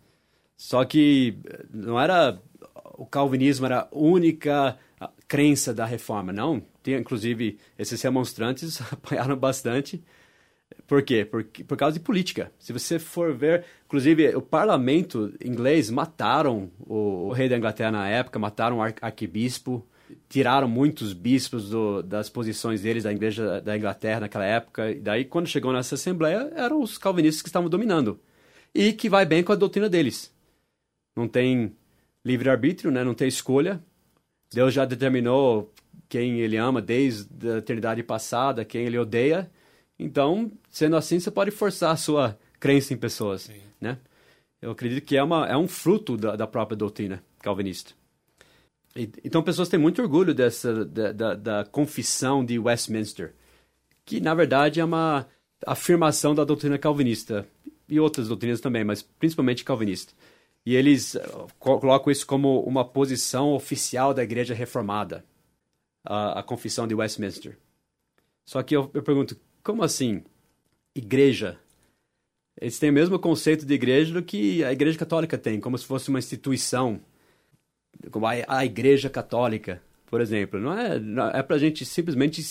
Só 0.59 0.85
que 0.85 1.39
não 1.73 1.99
era 1.99 2.39
o 2.99 3.07
calvinismo 3.07 3.65
era 3.65 3.81
a 3.81 3.89
única 3.91 4.79
crença 5.27 5.73
da 5.73 5.87
reforma, 5.87 6.35
não. 6.35 6.63
Tinha, 6.83 6.99
inclusive, 6.99 7.59
esses 7.79 8.01
remonstrantes 8.03 8.79
apanharam 8.93 9.35
bastante. 9.37 10.05
Por 10.87 11.03
quê? 11.03 11.25
Por, 11.25 11.45
por 11.45 11.79
causa 11.79 11.99
de 11.99 12.05
política. 12.05 12.53
Se 12.59 12.75
você 12.75 12.99
for 12.99 13.35
ver, 13.35 13.65
inclusive, 13.87 14.37
o 14.37 14.43
parlamento 14.43 15.33
inglês 15.43 15.89
mataram 15.89 16.71
o, 16.79 17.29
o 17.29 17.33
rei 17.33 17.49
da 17.49 17.57
Inglaterra 17.57 17.91
na 17.91 18.09
época, 18.09 18.39
mataram 18.39 18.79
o 18.79 18.83
arquebispo, 18.83 19.83
tiraram 20.29 20.69
muitos 20.69 21.13
bispos 21.13 21.71
do, 21.71 22.03
das 22.03 22.29
posições 22.29 22.83
deles 22.83 23.05
da 23.05 23.13
igreja 23.13 23.61
da 23.61 23.77
Inglaterra 23.77 24.21
naquela 24.21 24.45
época. 24.45 24.91
E 24.91 25.01
daí, 25.01 25.25
quando 25.25 25.47
chegou 25.47 25.73
nessa 25.73 25.95
assembleia, 25.95 26.53
eram 26.55 26.81
os 26.83 26.99
calvinistas 26.99 27.43
que 27.43 27.49
estavam 27.49 27.69
dominando. 27.69 28.19
E 28.75 28.93
que 28.93 29.09
vai 29.09 29.25
bem 29.27 29.43
com 29.43 29.53
a 29.53 29.57
doutrina 29.57 29.89
deles 29.89 30.33
não 31.17 31.29
tem 31.29 31.75
livre-arbítrio, 32.25 32.91
né? 32.91 33.05
não 33.05 33.15
tem 33.15 33.29
escolha. 33.29 33.83
Deus 34.53 34.73
já 34.75 34.85
determinou 34.85 35.73
quem 36.09 36.41
ele 36.41 36.57
ama 36.57 36.81
desde 36.81 37.51
a 37.51 37.59
eternidade 37.59 38.03
passada, 38.03 38.65
quem 38.65 38.85
ele 38.85 38.99
odeia. 38.99 39.51
Então, 39.99 40.51
sendo 40.71 40.97
assim, 40.97 41.19
você 41.19 41.31
pode 41.31 41.51
forçar 41.51 41.93
a 41.93 41.97
sua 41.97 42.39
crença 42.59 42.93
em 42.93 42.97
pessoas, 42.97 43.43
Sim. 43.43 43.61
né? 43.81 43.99
Eu 44.61 44.71
acredito 44.71 45.05
que 45.05 45.17
é, 45.17 45.23
uma, 45.23 45.47
é 45.49 45.57
um 45.57 45.67
fruto 45.67 46.17
da, 46.17 46.37
da 46.37 46.47
própria 46.47 46.77
doutrina 46.77 47.23
calvinista. 47.41 47.93
Então, 48.95 49.43
pessoas 49.43 49.69
têm 49.69 49.81
muito 49.81 50.03
orgulho 50.03 50.35
dessa 50.35 50.85
da, 50.85 51.13
da, 51.13 51.35
da 51.35 51.65
confissão 51.65 52.45
de 52.45 52.59
Westminster, 52.59 53.35
que, 54.05 54.21
na 54.21 54.35
verdade, 54.35 54.81
é 54.81 54.85
uma 54.85 55.27
afirmação 55.67 56.35
da 56.35 56.45
doutrina 56.45 56.79
calvinista 56.79 57.47
e 57.89 57.99
outras 57.99 58.29
doutrinas 58.29 58.61
também, 58.61 58.85
mas 58.85 59.03
principalmente 59.03 59.65
calvinista. 59.65 60.13
E 60.65 60.77
eles 60.77 61.17
eh, 61.17 61.27
colocam 61.59 62.11
isso 62.13 62.27
como 62.27 62.61
uma 62.63 62.85
posição 62.85 63.53
oficial 63.53 64.15
da 64.15 64.23
Igreja 64.23 64.55
Reformada, 64.55 65.25
a, 66.05 66.41
a 66.41 66.43
Confissão 66.43 66.87
de 66.87 66.95
Westminster. 66.95 67.59
Só 68.45 68.63
que 68.63 68.77
eu, 68.77 68.91
eu 68.95 69.03
pergunto, 69.03 69.37
como 69.63 69.83
assim? 69.83 70.23
Igreja? 70.95 71.59
Eles 72.61 72.79
têm 72.79 72.91
o 72.91 72.93
mesmo 72.93 73.19
conceito 73.19 73.65
de 73.65 73.75
igreja 73.75 74.13
do 74.13 74.23
que 74.23 74.63
a 74.63 74.73
Igreja 74.73 74.99
Católica 74.99 75.39
tem, 75.39 75.59
como 75.59 75.77
se 75.79 75.87
fosse 75.87 76.11
uma 76.11 76.19
instituição, 76.19 77.01
como 78.11 78.27
a, 78.27 78.33
a 78.49 78.65
Igreja 78.65 79.09
Católica, 79.09 79.81
por 80.07 80.21
exemplo. 80.21 80.61
Não 80.61 80.77
é, 80.77 80.99
não, 80.99 81.29
é 81.29 81.43
para 81.43 81.57
a 81.57 81.59
gente 81.59 81.85
simplesmente 81.85 82.43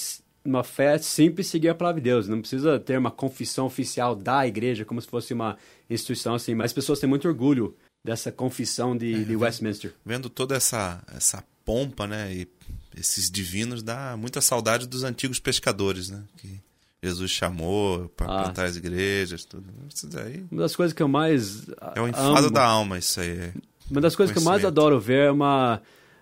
uma 0.44 0.64
fé 0.64 0.98
simples 0.98 1.48
seguir 1.48 1.70
a 1.70 1.76
palavra 1.76 2.02
de 2.02 2.10
Deus. 2.10 2.28
Não 2.28 2.40
precisa 2.40 2.80
ter 2.80 2.98
uma 2.98 3.12
confissão 3.12 3.66
oficial 3.66 4.16
da 4.16 4.48
igreja, 4.48 4.86
como 4.86 5.02
se 5.02 5.08
fosse 5.08 5.34
uma 5.34 5.58
instituição 5.90 6.34
assim. 6.34 6.56
Mas 6.56 6.68
as 6.68 6.74
pessoas 6.74 7.00
têm 7.00 7.10
muito 7.10 7.28
orgulho 7.28 7.76
dessa 8.04 8.32
confissão 8.32 8.98
de, 8.98 9.22
é, 9.22 9.24
de 9.24 9.36
Westminster. 9.36 9.94
Vendo 10.06 10.30
toda 10.30 10.56
essa, 10.56 11.04
essa 11.16 11.44
pompa, 11.64 12.08
né, 12.08 12.34
e 12.34 12.48
esses 12.98 13.30
divinos, 13.30 13.84
dá 13.84 14.18
muita 14.18 14.42
saudade 14.42 14.88
dos 14.88 15.04
antigos 15.04 15.40
pescadores, 15.40 16.10
né, 16.10 16.24
que 16.38 16.60
Jesus 17.04 17.32
chamou 17.32 18.10
para 18.10 18.26
ah. 18.26 18.44
plantar 18.44 18.66
as 18.66 18.76
igrejas, 18.76 19.46
tudo. 19.46 19.66
Isso 19.94 20.08
daí... 20.08 20.44
Uma 20.52 20.64
das 20.64 20.76
coisas 20.76 20.94
que 20.94 21.04
eu 21.04 21.08
mais 21.08 21.68
É 21.96 22.02
o 22.02 22.08
enfado 22.08 22.48
amo, 22.48 22.52
da 22.52 22.66
alma 22.66 22.98
isso 22.98 23.20
aí. 23.20 23.54
Uma 23.92 24.00
das 24.00 24.16
coisas 24.16 24.32
que 24.34 24.40
eu 24.40 24.46
mais 24.46 24.64
adoro 24.64 24.98
ver 25.02 25.28
é 25.28 25.32
uma, 25.32 25.82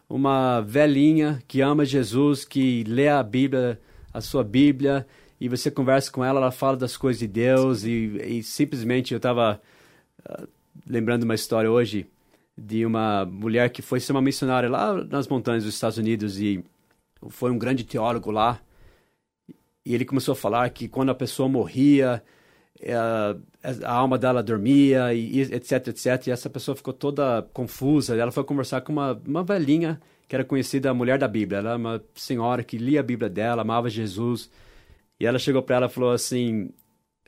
uma 0.10 0.60
velhinha 0.62 1.40
que 1.48 1.62
ama 1.62 1.86
Jesus, 1.86 2.44
que 2.44 2.84
lê 2.86 3.08
a 3.08 3.22
Bíblia, 3.22 3.80
a 4.12 4.20
sua 4.20 4.44
Bíblia, 4.44 5.06
e 5.40 5.48
você 5.48 5.70
conversa 5.70 6.12
com 6.12 6.26
ela, 6.26 6.40
ela 6.40 6.52
fala 6.52 6.76
das 6.76 6.98
coisas 6.98 7.20
de 7.20 7.28
Deus, 7.28 7.84
e, 7.84 8.18
e 8.26 8.44
simplesmente 8.44 9.14
eu 9.14 9.18
estava 9.18 9.62
uh, 10.28 10.48
lembrando 10.88 11.24
uma 11.24 11.36
história 11.36 11.70
hoje 11.70 12.08
de 12.58 12.88
uma 12.88 13.24
mulher 13.24 13.70
que 13.70 13.84
foi 13.84 14.00
ser 14.00 14.14
uma 14.14 14.22
missionária 14.22 14.68
lá 14.68 15.04
nas 15.06 15.28
montanhas 15.28 15.64
dos 15.64 15.76
Estados 15.76 16.00
Unidos 16.00 16.42
e 16.42 16.66
foi 17.30 17.52
um 17.52 17.58
grande 17.58 17.84
teólogo 17.84 18.32
lá. 18.32 18.60
E 19.86 19.94
ele 19.94 20.06
começou 20.06 20.34
a 20.34 20.36
falar 20.36 20.68
que 20.72 20.88
quando 20.88 21.10
a 21.10 21.16
pessoa 21.16 21.48
morria, 21.48 22.22
a, 22.88 23.92
alma 23.92 24.18
dela 24.18 24.42
dormia, 24.42 25.14
e, 25.14 25.42
etc, 25.42 25.88
etc. 25.88 26.28
E 26.28 26.32
essa 26.32 26.50
pessoa 26.50 26.76
ficou 26.76 26.94
toda 26.94 27.48
confusa. 27.54 28.16
Ela 28.16 28.32
foi 28.32 28.44
conversar 28.44 28.82
com 28.82 28.94
uma, 28.94 29.22
uma 29.26 29.44
velhinha 29.44 30.00
que 30.28 30.36
era 30.36 30.46
conhecida 30.46 30.90
a 30.90 30.94
mulher 30.94 31.18
da 31.18 31.28
Bíblia. 31.28 31.60
Ela 31.60 31.70
era 31.72 31.78
uma 31.78 32.04
senhora 32.16 32.64
que 32.64 32.78
lia 32.78 33.00
a 33.00 33.04
Bíblia 33.04 33.30
dela, 33.30 33.64
amava 33.64 33.90
Jesus. 33.90 34.50
E 35.20 35.26
ela 35.26 35.40
chegou 35.40 35.62
para 35.62 35.78
ela 35.78 35.86
e 35.88 35.90
falou 35.90 36.12
assim: 36.12 36.72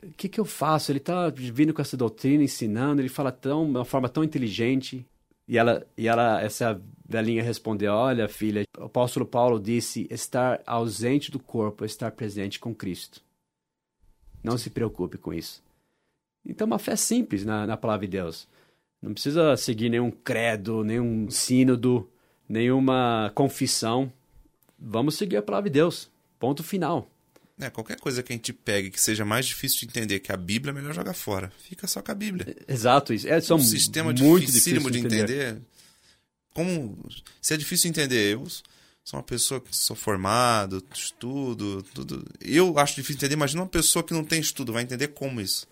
o 0.02 0.12
que, 0.16 0.28
que 0.28 0.40
eu 0.40 0.44
faço? 0.44 0.90
Ele 0.90 0.98
está 0.98 1.28
vindo 1.30 1.74
com 1.74 1.82
essa 1.82 1.96
doutrina, 1.96 2.42
ensinando, 2.42 3.00
ele 3.00 3.08
fala 3.08 3.30
tão, 3.30 3.64
de 3.64 3.70
uma 3.70 3.84
forma 3.84 4.08
tão 4.08 4.24
inteligente. 4.24 5.06
E 5.46 5.58
ela, 5.58 5.86
e 5.98 6.08
ela, 6.08 6.40
essa 6.40 6.80
velhinha 7.06 7.42
respondeu: 7.42 7.92
Olha, 7.92 8.28
filha, 8.28 8.64
o 8.78 8.84
apóstolo 8.84 9.26
Paulo 9.26 9.60
disse: 9.60 10.06
estar 10.10 10.62
ausente 10.66 11.30
do 11.30 11.38
corpo, 11.38 11.84
estar 11.84 12.10
presente 12.12 12.58
com 12.58 12.74
Cristo. 12.74 13.20
Não 14.42 14.58
se 14.58 14.70
preocupe 14.70 15.18
com 15.18 15.32
isso. 15.32 15.62
Então, 16.44 16.66
uma 16.66 16.78
fé 16.78 16.96
simples 16.96 17.44
na, 17.44 17.66
na 17.66 17.76
palavra 17.76 18.06
de 18.06 18.12
Deus. 18.12 18.48
Não 19.00 19.12
precisa 19.12 19.56
seguir 19.56 19.88
nenhum 19.88 20.10
credo, 20.10 20.84
nenhum 20.84 21.30
sínodo, 21.30 22.08
nenhuma 22.48 23.30
confissão. 23.34 24.12
Vamos 24.78 25.16
seguir 25.16 25.36
a 25.36 25.42
palavra 25.42 25.70
de 25.70 25.74
Deus. 25.74 26.10
Ponto 26.38 26.62
final. 26.62 27.08
É, 27.60 27.70
qualquer 27.70 28.00
coisa 28.00 28.22
que 28.22 28.32
a 28.32 28.36
gente 28.36 28.52
pegue 28.52 28.90
que 28.90 29.00
seja 29.00 29.24
mais 29.24 29.46
difícil 29.46 29.80
de 29.80 29.86
entender 29.86 30.20
que 30.20 30.32
a 30.32 30.36
Bíblia, 30.36 30.70
é 30.70 30.74
melhor 30.74 30.92
jogar 30.92 31.14
fora. 31.14 31.52
Fica 31.58 31.86
só 31.86 32.02
com 32.02 32.10
a 32.10 32.14
Bíblia. 32.14 32.56
Exato, 32.66 33.12
isso. 33.12 33.28
É, 33.28 33.40
são 33.40 33.58
um 33.58 33.60
sistema 33.60 34.12
muito 34.12 34.40
dificílimo 34.40 34.90
de 34.90 34.98
entender. 34.98 35.26
de 35.26 35.32
entender. 35.34 35.62
Como 36.54 36.98
se 37.40 37.54
é 37.54 37.56
difícil 37.56 37.90
de 37.90 38.00
entender, 38.00 38.34
eu 38.34 38.46
sou 39.04 39.18
uma 39.18 39.24
pessoa 39.24 39.60
que 39.60 39.74
sou 39.76 39.96
formado, 39.96 40.82
estudo, 40.94 41.82
tudo. 41.94 42.24
Eu 42.40 42.78
acho 42.78 42.94
difícil 42.94 43.18
de 43.18 43.24
entender, 43.24 43.34
imagina 43.34 43.62
uma 43.62 43.68
pessoa 43.68 44.02
que 44.02 44.14
não 44.14 44.24
tem 44.24 44.40
estudo, 44.40 44.72
vai 44.72 44.82
entender 44.82 45.08
como 45.08 45.40
isso. 45.40 45.66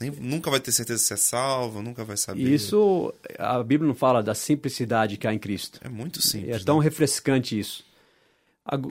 Nem, 0.00 0.10
nunca 0.12 0.48
vai 0.48 0.60
ter 0.60 0.70
certeza 0.70 1.02
se 1.02 1.12
é 1.12 1.16
salvo, 1.16 1.82
nunca 1.82 2.04
vai 2.04 2.16
saber. 2.16 2.42
Isso, 2.42 3.12
a 3.36 3.62
Bíblia 3.62 3.88
não 3.88 3.96
fala 3.96 4.22
da 4.22 4.34
simplicidade 4.34 5.16
que 5.16 5.26
há 5.26 5.34
em 5.34 5.38
Cristo. 5.38 5.80
É 5.82 5.88
muito 5.88 6.22
simples. 6.22 6.62
É 6.62 6.64
tão 6.64 6.78
né? 6.78 6.84
refrescante 6.84 7.58
isso. 7.58 7.84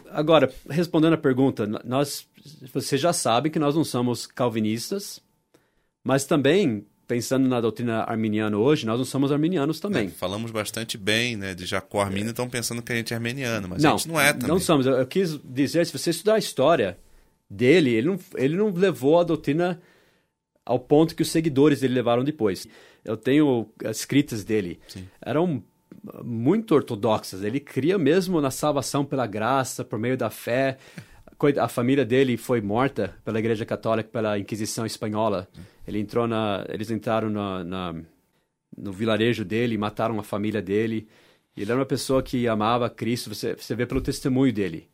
Agora, 0.10 0.52
respondendo 0.69 1.13
a 1.13 1.17
pergunta, 1.17 1.67
nós, 1.86 2.28
você 2.73 2.97
já 2.97 3.13
sabe 3.13 3.50
que 3.50 3.60
nós 3.60 3.76
não 3.76 3.84
somos 3.84 4.26
calvinistas, 4.26 5.21
mas 6.04 6.26
também, 6.26 6.86
pensando 7.08 7.48
na 7.48 7.62
doutrina 7.62 8.04
arminiana 8.04 8.58
hoje, 8.58 8.86
nós 8.86 8.98
não 8.98 9.06
somos 9.06 9.32
arminianos 9.32 9.80
também. 9.80 10.08
É, 10.08 10.10
falamos 10.10 10.52
bastante 10.52 10.98
bem 10.98 11.38
né, 11.38 11.56
de 11.56 11.65
Jacó 11.65 12.02
Armínio, 12.02 12.32
estão 12.32 12.50
pensando 12.50 12.82
que 12.82 12.91
a 12.91 12.96
gente 12.96 13.13
é 13.13 13.15
armeniano, 13.15 13.70
mas 13.70 13.82
não, 13.82 13.96
a 13.96 13.98
gente 13.98 14.08
não 14.08 14.20
é 14.20 14.34
também. 14.34 14.50
Não 14.50 14.60
somos. 14.60 14.86
Eu 14.86 15.08
quis 15.08 15.39
dizer, 15.43 15.86
se 15.86 15.98
você 15.98 16.10
estudar 16.10 16.36
a 16.36 16.39
história 16.39 16.98
dele, 17.50 17.91
ele 17.91 18.08
não, 18.08 18.20
ele 18.36 18.58
não 18.58 18.72
levou 18.72 19.20
a 19.20 19.24
doutrina 19.24 19.82
ao 20.65 20.78
ponto 20.78 21.15
que 21.15 21.22
os 21.22 21.30
seguidores 21.30 21.80
dele 21.80 21.93
levaram 21.93 22.24
depois. 22.24 22.67
Eu 23.06 23.15
tenho 23.15 23.70
escritas 23.86 24.43
dele. 24.43 24.80
Sim. 24.89 25.08
Eram 25.22 25.63
muito 26.24 26.76
ortodoxas. 26.76 27.41
Ele 27.41 27.62
cria 27.62 27.98
mesmo 27.98 28.41
na 28.41 28.52
salvação 28.52 29.06
pela 29.06 29.26
graça, 29.26 29.86
por 29.86 29.98
meio 29.98 30.17
da 30.17 30.30
fé. 30.30 30.78
A 31.62 31.67
família 31.70 32.04
dele 32.04 32.36
foi 32.36 32.60
morta 32.60 33.15
pela 33.24 33.39
Igreja 33.39 33.65
Católica, 33.65 34.10
pela 34.12 34.38
Inquisição 34.38 34.86
Espanhola. 34.86 35.48
Ele 35.88 36.00
entrou 36.00 36.28
na, 36.28 36.65
eles 36.69 36.91
entraram 36.91 37.30
na, 37.30 37.63
na 37.63 37.95
no 38.78 38.91
vilarejo 38.91 39.45
dele, 39.45 39.78
mataram 39.78 40.19
a 40.19 40.23
família 40.23 40.62
dele. 40.62 41.08
Ele 41.56 41.71
era 41.71 41.80
uma 41.80 41.86
pessoa 41.86 42.21
que 42.21 42.47
amava 42.47 42.89
Cristo, 42.89 43.34
você, 43.34 43.56
você 43.56 43.73
vê 43.73 43.86
pelo 43.86 44.02
testemunho 44.02 44.54
dele. 44.54 44.88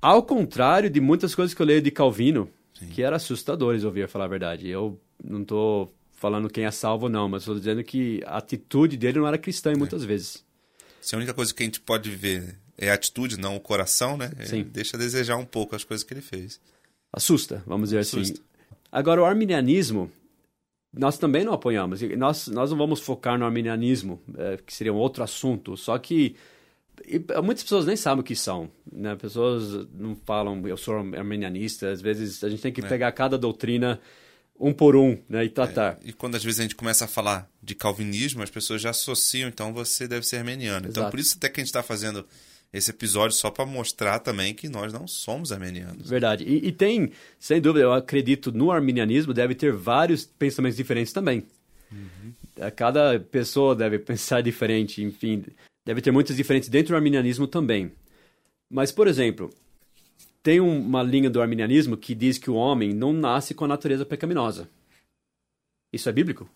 Ao 0.00 0.22
contrário 0.22 0.88
de 0.88 1.00
muitas 1.00 1.34
coisas 1.34 1.52
que 1.52 1.60
eu 1.60 1.66
leio 1.66 1.82
de 1.82 1.90
Calvino, 1.90 2.48
Sim. 2.78 2.86
que 2.88 3.02
eram 3.02 3.16
assustadores, 3.16 3.84
ouvir 3.84 4.08
falar 4.08 4.26
a 4.26 4.28
verdade. 4.28 4.68
Eu 4.68 4.98
não 5.22 5.42
estou 5.42 5.92
falando 6.12 6.48
quem 6.48 6.64
é 6.64 6.70
salvo, 6.70 7.08
não, 7.08 7.28
mas 7.28 7.42
estou 7.42 7.58
dizendo 7.58 7.82
que 7.84 8.22
a 8.24 8.38
atitude 8.38 8.96
dele 8.96 9.18
não 9.18 9.26
era 9.26 9.36
cristã 9.36 9.72
é. 9.72 9.76
muitas 9.76 10.04
vezes. 10.04 10.44
Se 11.00 11.14
a 11.14 11.18
única 11.18 11.34
coisa 11.34 11.52
que 11.52 11.62
a 11.62 11.66
gente 11.66 11.80
pode 11.80 12.10
ver 12.10 12.56
é 12.78 12.90
a 12.90 12.94
atitude, 12.94 13.38
não 13.38 13.56
o 13.56 13.60
coração, 13.60 14.16
né? 14.16 14.30
Sim. 14.44 14.62
deixa 14.62 14.96
a 14.96 15.00
desejar 15.00 15.36
um 15.36 15.44
pouco 15.44 15.76
as 15.76 15.84
coisas 15.84 16.04
que 16.04 16.14
ele 16.14 16.22
fez. 16.22 16.60
Assusta, 17.12 17.62
vamos 17.66 17.90
dizer 17.90 17.98
assim. 17.98 18.20
Assusta. 18.20 18.40
assim. 18.40 18.55
Agora, 18.90 19.20
o 19.20 19.24
arminianismo, 19.24 20.10
nós 20.92 21.18
também 21.18 21.44
não 21.44 21.52
apoiamos. 21.52 22.00
Nós, 22.02 22.48
nós 22.48 22.70
não 22.70 22.78
vamos 22.78 23.00
focar 23.00 23.38
no 23.38 23.44
arminianismo, 23.44 24.20
é, 24.36 24.58
que 24.64 24.74
seria 24.74 24.92
um 24.92 24.96
outro 24.96 25.22
assunto. 25.22 25.76
Só 25.76 25.98
que 25.98 26.36
e, 27.04 27.22
muitas 27.42 27.62
pessoas 27.62 27.86
nem 27.86 27.96
sabem 27.96 28.20
o 28.20 28.24
que 28.24 28.34
são. 28.34 28.70
Né? 28.90 29.14
Pessoas 29.16 29.86
não 29.92 30.16
falam, 30.24 30.66
eu 30.66 30.76
sou 30.76 30.96
arminianista. 30.96 31.90
Às 31.90 32.00
vezes 32.00 32.42
a 32.42 32.48
gente 32.48 32.62
tem 32.62 32.72
que 32.72 32.80
é. 32.80 32.88
pegar 32.88 33.12
cada 33.12 33.36
doutrina 33.36 34.00
um 34.58 34.72
por 34.72 34.96
um 34.96 35.18
né, 35.28 35.44
e 35.44 35.50
tratar. 35.50 35.98
É, 36.02 36.08
e 36.08 36.12
quando 36.12 36.34
às 36.36 36.44
vezes 36.44 36.60
a 36.60 36.62
gente 36.62 36.74
começa 36.74 37.04
a 37.04 37.08
falar 37.08 37.50
de 37.62 37.74
calvinismo, 37.74 38.42
as 38.42 38.50
pessoas 38.50 38.80
já 38.80 38.90
associam, 38.90 39.48
então 39.48 39.72
você 39.72 40.08
deve 40.08 40.26
ser 40.26 40.36
armeniano. 40.36 40.88
Então, 40.88 40.90
Exato. 40.90 41.00
Então 41.00 41.10
por 41.10 41.20
isso 41.20 41.36
até 41.36 41.48
que 41.48 41.60
a 41.60 41.62
gente 41.62 41.68
está 41.68 41.82
fazendo 41.82 42.26
esse 42.76 42.90
episódio 42.90 43.34
só 43.34 43.50
para 43.50 43.64
mostrar 43.64 44.18
também 44.18 44.52
que 44.52 44.68
nós 44.68 44.92
não 44.92 45.08
somos 45.08 45.50
armenianos. 45.50 46.08
Verdade. 46.08 46.44
E, 46.44 46.68
e, 46.68 46.72
tem, 46.72 47.10
sem 47.38 47.60
dúvida, 47.60 47.84
eu 47.84 47.92
acredito 47.92 48.52
no 48.52 48.70
arminianismo 48.70 49.32
deve 49.32 49.54
ter 49.54 49.72
vários 49.72 50.26
pensamentos 50.26 50.76
diferentes 50.76 51.12
também. 51.12 51.44
Uhum. 51.90 52.32
Cada 52.74 53.18
pessoa 53.18 53.74
deve 53.74 53.98
pensar 54.00 54.42
diferente, 54.42 55.02
enfim, 55.02 55.44
deve 55.86 56.02
ter 56.02 56.10
muitas 56.10 56.36
diferentes 56.36 56.68
dentro 56.68 56.90
do 56.90 56.96
arminianismo 56.96 57.46
também. 57.46 57.90
Mas, 58.70 58.92
por 58.92 59.08
exemplo, 59.08 59.50
tem 60.42 60.60
uma 60.60 61.02
linha 61.02 61.30
do 61.30 61.40
arminianismo 61.40 61.96
que 61.96 62.14
diz 62.14 62.36
que 62.36 62.50
o 62.50 62.54
homem 62.54 62.92
não 62.92 63.12
nasce 63.12 63.54
com 63.54 63.64
a 63.64 63.68
natureza 63.68 64.04
pecaminosa. 64.04 64.68
Isso 65.92 66.08
é 66.08 66.12
bíblico? 66.12 66.48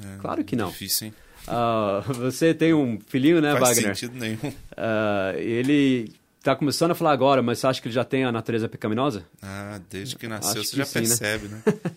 É, 0.00 0.18
claro 0.18 0.44
que 0.44 0.54
não. 0.54 0.70
Difícil, 0.70 1.08
hein? 1.08 1.14
Uh, 1.48 2.12
você 2.14 2.52
tem 2.52 2.74
um 2.74 2.98
filhinho, 3.00 3.40
né, 3.40 3.52
Faz 3.52 3.68
Wagner? 3.68 3.84
Faz 3.84 3.98
sentido 3.98 4.18
nenhum. 4.18 4.36
Uh, 4.36 5.38
ele 5.38 6.12
está 6.38 6.54
começando 6.54 6.92
a 6.92 6.94
falar 6.94 7.12
agora, 7.12 7.42
mas 7.42 7.58
você 7.58 7.66
acha 7.66 7.82
que 7.82 7.88
ele 7.88 7.94
já 7.94 8.04
tem 8.04 8.24
a 8.24 8.32
natureza 8.32 8.68
pecaminosa? 8.68 9.24
Ah, 9.42 9.80
desde 9.90 10.16
que 10.16 10.28
nasceu 10.28 10.60
Acho 10.60 10.70
você 10.70 10.76
já 10.76 10.84
sim, 10.84 11.00
né? 11.00 11.06
percebe, 11.06 11.48
né? 11.48 11.62
né? 11.66 11.92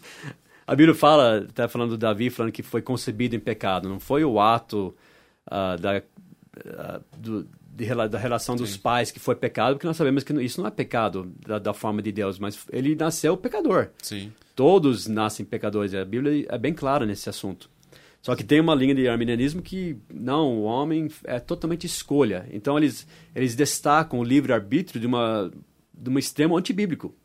a 0.66 0.76
Bíblia 0.76 0.96
fala, 0.96 1.46
está 1.48 1.68
falando 1.68 1.92
do 1.92 1.98
Davi, 1.98 2.30
falando 2.30 2.52
que 2.52 2.64
foi 2.64 2.82
concebido 2.82 3.36
em 3.36 3.40
pecado. 3.40 3.90
Não 3.90 4.00
foi 4.00 4.24
o 4.24 4.40
ato 4.40 4.96
uh, 5.48 5.80
da, 5.80 6.02
do, 7.18 7.48
de, 7.74 8.08
da 8.10 8.18
relação 8.18 8.56
dos 8.56 8.72
sim. 8.72 8.80
pais 8.80 9.12
que 9.12 9.20
foi 9.20 9.36
pecado, 9.36 9.76
porque 9.76 9.88
nós 9.88 9.98
sabemos 9.98 10.24
que 10.24 10.34
isso 10.42 10.62
não 10.62 10.68
é 10.68 10.72
pecado 10.72 11.32
da, 11.46 11.60
da 11.60 11.74
forma 11.74 12.02
de 12.02 12.12
Deus, 12.12 12.40
mas 12.40 12.60
ele 12.72 12.96
nasceu 12.96 13.38
pecador. 13.38 13.90
Sim. 14.02 14.32
Todos 14.56 15.08
nascem 15.08 15.46
pecadores. 15.46 15.94
A 15.94 16.06
Bíblia 16.06 16.46
é 16.50 16.58
bem 16.58 16.74
clara 16.74 17.06
nesse 17.06 17.30
assunto. 17.30 17.70
Só 18.22 18.36
que 18.36 18.44
tem 18.44 18.60
uma 18.60 18.76
linha 18.76 18.94
de 18.94 19.08
arminianismo 19.08 19.62
que, 19.62 19.98
não, 20.14 20.60
o 20.60 20.64
homem 20.64 21.10
é 21.24 21.40
totalmente 21.40 21.86
escolha. 21.86 22.48
Então, 22.52 22.78
eles, 22.78 23.08
eles 23.34 23.56
destacam 23.56 24.20
o 24.20 24.24
livre-arbítrio 24.24 25.02
de, 25.02 25.08
uma, 25.08 25.52
de 25.94 26.10
um 26.10 26.20
extremo 26.20 26.56
antibíblico. 26.56 27.16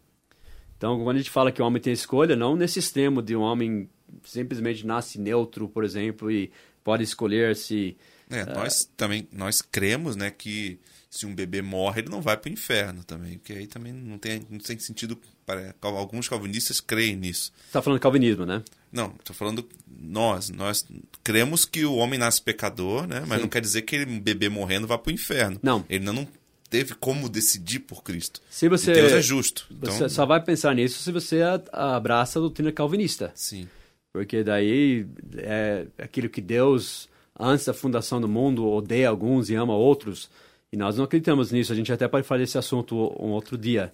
Então, 0.76 1.02
quando 1.02 1.16
a 1.16 1.18
gente 1.18 1.30
fala 1.30 1.52
que 1.52 1.60
o 1.60 1.66
homem 1.66 1.82
tem 1.82 1.92
escolha, 1.92 2.34
não 2.34 2.56
nesse 2.56 2.78
extremo 2.78 3.20
de 3.20 3.36
um 3.36 3.40
homem 3.40 3.88
simplesmente 4.24 4.86
nasce 4.86 5.18
neutro, 5.18 5.68
por 5.68 5.84
exemplo, 5.84 6.30
e 6.30 6.50
pode 6.82 7.02
escolher 7.02 7.54
se... 7.56 7.96
É, 8.30 8.42
uh, 8.42 8.54
nós 8.54 8.90
também, 8.96 9.28
nós 9.32 9.60
cremos, 9.60 10.16
né, 10.16 10.30
que 10.30 10.78
se 11.10 11.26
um 11.26 11.34
bebê 11.34 11.62
morre, 11.62 12.00
ele 12.00 12.10
não 12.10 12.20
vai 12.20 12.36
para 12.36 12.48
o 12.48 12.52
inferno 12.52 13.04
também, 13.04 13.38
porque 13.38 13.52
aí 13.52 13.66
também 13.66 13.92
não 13.92 14.18
tem, 14.18 14.42
não 14.50 14.58
tem 14.58 14.78
sentido 14.78 15.18
para 15.44 15.74
alguns 15.82 16.28
calvinistas 16.28 16.80
creem 16.80 17.16
nisso. 17.16 17.52
Está 17.66 17.80
falando 17.80 18.00
calvinismo, 18.00 18.44
né? 18.44 18.62
Não, 18.92 19.14
estou 19.18 19.34
falando 19.34 19.66
nós. 19.88 20.50
Nós 20.50 20.86
cremos 21.22 21.64
que 21.64 21.84
o 21.84 21.96
homem 21.96 22.18
nasce 22.18 22.40
pecador, 22.40 23.06
né? 23.06 23.20
Mas 23.26 23.38
Sim. 23.38 23.42
não 23.42 23.48
quer 23.48 23.60
dizer 23.60 23.82
que 23.82 23.96
ele, 23.96 24.20
bebê 24.20 24.48
morrendo 24.48 24.86
vá 24.86 24.96
para 24.96 25.10
o 25.10 25.14
inferno. 25.14 25.58
Não. 25.62 25.84
Ele 25.88 26.04
não 26.04 26.26
teve 26.68 26.94
como 26.94 27.28
decidir 27.28 27.80
por 27.80 28.02
Cristo. 28.02 28.40
Se 28.50 28.68
você, 28.68 28.92
e 28.92 28.94
Deus 28.94 29.12
é 29.12 29.22
justo. 29.22 29.66
Você 29.80 29.96
então... 29.96 30.08
só 30.08 30.26
vai 30.26 30.42
pensar 30.42 30.74
nisso 30.74 31.02
se 31.02 31.12
você 31.12 31.40
abraça 31.72 32.38
a 32.38 32.40
doutrina 32.40 32.72
calvinista. 32.72 33.32
Sim. 33.34 33.68
Porque 34.12 34.42
daí 34.42 35.06
é 35.36 35.86
aquilo 35.98 36.28
que 36.28 36.40
Deus, 36.40 37.08
antes 37.38 37.66
da 37.66 37.74
fundação 37.74 38.20
do 38.20 38.28
mundo, 38.28 38.66
odeia 38.66 39.08
alguns 39.08 39.50
e 39.50 39.54
ama 39.54 39.76
outros. 39.76 40.30
E 40.72 40.76
nós 40.76 40.96
não 40.96 41.04
acreditamos 41.04 41.52
nisso. 41.52 41.72
A 41.72 41.76
gente 41.76 41.92
até 41.92 42.08
pode 42.08 42.26
falar 42.26 42.40
desse 42.40 42.58
assunto 42.58 42.96
um 42.96 43.30
outro 43.30 43.58
dia. 43.58 43.92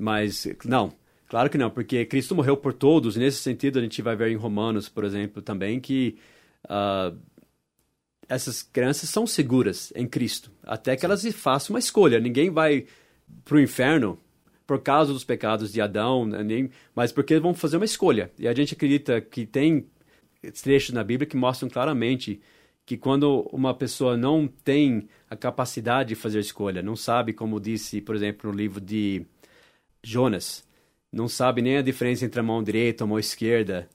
Mas, 0.00 0.46
não. 0.64 0.92
Claro 1.28 1.50
que 1.50 1.58
não, 1.58 1.70
porque 1.70 2.06
Cristo 2.06 2.34
morreu 2.34 2.56
por 2.56 2.72
todos. 2.72 3.16
E 3.16 3.18
nesse 3.18 3.38
sentido, 3.38 3.78
a 3.78 3.82
gente 3.82 4.00
vai 4.00 4.16
ver 4.16 4.30
em 4.30 4.36
Romanos, 4.36 4.88
por 4.88 5.04
exemplo, 5.04 5.42
também 5.42 5.78
que 5.78 6.18
uh, 6.64 7.16
essas 8.28 8.62
crianças 8.62 9.10
são 9.10 9.26
seguras 9.26 9.92
em 9.94 10.06
Cristo. 10.06 10.50
Até 10.62 10.96
que 10.96 11.04
elas 11.04 11.24
façam 11.34 11.74
uma 11.74 11.78
escolha. 11.78 12.18
Ninguém 12.18 12.50
vai 12.50 12.86
para 13.44 13.56
o 13.56 13.60
inferno 13.60 14.18
por 14.66 14.82
causa 14.82 15.12
dos 15.12 15.24
pecados 15.24 15.72
de 15.72 15.80
Adão, 15.80 16.26
né, 16.26 16.42
nem, 16.42 16.70
mas 16.94 17.10
porque 17.10 17.38
vão 17.38 17.54
fazer 17.54 17.76
uma 17.76 17.86
escolha. 17.86 18.30
E 18.38 18.46
a 18.46 18.54
gente 18.54 18.74
acredita 18.74 19.20
que 19.20 19.46
tem 19.46 19.86
trechos 20.62 20.94
na 20.94 21.02
Bíblia 21.02 21.26
que 21.26 21.36
mostram 21.36 21.70
claramente 21.70 22.40
que 22.84 22.96
quando 22.96 23.48
uma 23.52 23.74
pessoa 23.74 24.16
não 24.16 24.46
tem 24.46 25.08
a 25.28 25.36
capacidade 25.36 26.10
de 26.10 26.14
fazer 26.14 26.40
escolha, 26.40 26.82
não 26.82 26.96
sabe, 26.96 27.32
como 27.32 27.60
disse, 27.60 28.00
por 28.00 28.14
exemplo, 28.14 28.50
no 28.50 28.56
livro 28.56 28.80
de 28.80 29.24
Jonas, 30.02 30.67
não 31.12 31.28
sabe 31.28 31.62
nem 31.62 31.76
a 31.78 31.82
diferença 31.82 32.24
entre 32.24 32.40
a 32.40 32.42
mão 32.42 32.62
direita 32.62 33.02
e 33.02 33.04
a 33.04 33.06
mão 33.06 33.18
esquerda. 33.18 33.88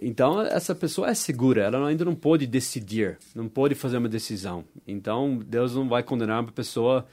Então, 0.00 0.40
essa 0.40 0.74
pessoa 0.74 1.10
é 1.10 1.14
segura, 1.14 1.64
ela 1.64 1.86
ainda 1.86 2.04
não 2.04 2.14
pode 2.14 2.46
decidir, 2.46 3.18
não 3.34 3.48
pode 3.48 3.74
fazer 3.74 3.98
uma 3.98 4.08
decisão. 4.08 4.64
Então, 4.86 5.38
Deus 5.38 5.74
não 5.74 5.88
vai 5.88 6.02
condenar 6.02 6.40
uma 6.40 6.52
pessoa 6.52 7.06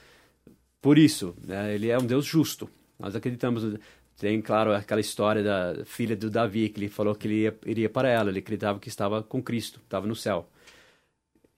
por 0.80 0.96
isso. 0.98 1.34
Né? 1.46 1.74
Ele 1.74 1.90
é 1.90 1.98
um 1.98 2.06
Deus 2.06 2.24
justo. 2.24 2.70
Nós 2.98 3.14
acreditamos. 3.14 3.78
Tem, 4.18 4.40
claro, 4.42 4.74
aquela 4.74 5.00
história 5.00 5.42
da 5.42 5.84
filha 5.86 6.16
do 6.16 6.30
Davi, 6.30 6.68
que 6.68 6.80
ele 6.80 6.88
falou 6.88 7.14
que 7.14 7.26
ele 7.26 7.42
ia, 7.42 7.58
iria 7.66 7.88
para 7.88 8.08
ela, 8.08 8.30
ele 8.30 8.40
acreditava 8.40 8.78
que 8.78 8.88
estava 8.88 9.22
com 9.22 9.42
Cristo, 9.42 9.80
estava 9.82 10.06
no 10.06 10.14
céu. 10.14 10.48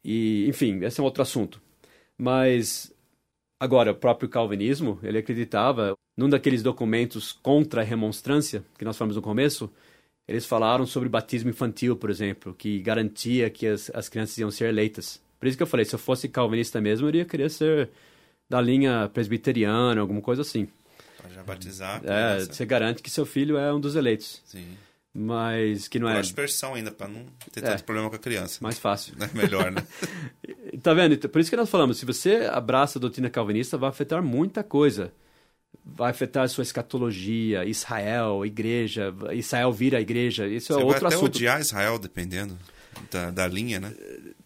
E, 0.05 0.47
enfim, 0.49 0.85
esse 0.85 1.01
é 1.01 1.03
um 1.03 1.07
outro 1.07 1.23
assunto. 1.23 1.61
Mas 2.17 2.93
Agora, 3.63 3.93
o 3.93 3.95
próprio 3.95 4.29
calvinismo, 4.29 4.99
ele 5.05 5.19
acreditava, 5.19 5.97
num 6.17 6.29
daqueles 6.29 6.63
documentos 6.63 7.33
contra 7.33 7.81
a 7.81 7.85
remonstrância, 7.85 8.65
que 8.79 8.85
nós 8.85 8.97
falamos 8.97 9.17
no 9.17 9.23
começo, 9.23 9.71
eles 10.27 10.47
falaram 10.47 10.87
sobre 10.87 11.09
batismo 11.09 11.51
infantil, 11.51 11.97
por 11.97 12.11
exemplo, 12.11 12.55
que 12.55 12.81
garantia 12.81 13.51
que 13.51 13.67
as, 13.67 13.91
as 13.95 14.09
crianças 14.09 14.39
iam 14.39 14.51
ser 14.51 14.69
eleitas. 14.69 15.21
Por 15.39 15.49
isso 15.49 15.57
que 15.57 15.63
eu 15.63 15.67
falei, 15.67 15.85
se 15.85 15.95
eu 15.95 15.99
fosse 15.99 16.29
calvinista 16.29 16.81
mesmo, 16.81 17.07
eu 17.07 17.09
iria 17.09 17.25
querer 17.25 17.51
ser 17.51 17.91
da 18.49 18.61
linha 18.61 19.11
presbiteriana, 19.13 20.01
alguma 20.01 20.21
coisa 20.21 20.43
assim. 20.43 20.69
Para 21.19 21.31
já 21.31 21.43
batizar. 21.43 22.01
É, 22.05 22.41
você 22.41 22.65
garante 22.65 23.03
que 23.03 23.11
seu 23.11 23.27
filho 23.27 23.57
é 23.57 23.73
um 23.73 23.81
dos 23.81 23.97
eleitos. 23.97 24.43
Sim 24.45 24.77
mas 25.15 25.89
que 25.89 25.99
não 25.99 26.09
é. 26.09 26.19
aspersão 26.19 26.75
ainda, 26.75 26.91
para 26.91 27.07
não 27.07 27.27
ter 27.53 27.63
é, 27.63 27.69
tanto 27.69 27.85
problema 27.85 28.09
com 28.09 28.17
a 28.17 28.19
criança. 28.19 28.59
Mais 28.63 28.79
fácil. 28.79 29.15
É 29.21 29.37
melhor, 29.37 29.71
né? 29.71 29.87
tá 30.83 30.95
vendo? 30.95 31.29
Por 31.29 31.41
isso 31.41 31.51
que 31.51 31.57
nós 31.57 31.69
falamos, 31.69 31.99
se 31.99 32.07
você 32.07 32.49
abraça 32.51 32.99
a 32.99 33.01
doutrina 33.01 33.29
calvinista, 33.29 33.77
vai 33.77 33.91
afetar 33.91 34.23
muita 34.23 34.65
coisa. 34.65 35.13
Vai 35.85 36.11
afetar 36.11 36.45
a 36.45 36.49
sua 36.49 36.63
escatologia, 36.63 37.65
Israel, 37.65 38.47
igreja, 38.47 39.13
Israel 39.33 39.73
vira 39.73 39.99
a 39.99 40.01
igreja. 40.01 40.47
Isso 40.47 40.73
é 40.73 40.77
você 40.77 40.83
outro 40.83 41.01
vai 41.01 41.09
até 41.09 41.17
assunto. 41.17 41.37
odiar 41.37 41.61
Israel, 41.61 41.99
dependendo 41.99 42.57
da, 43.11 43.31
da 43.31 43.47
linha, 43.47 43.81
né? 43.81 43.95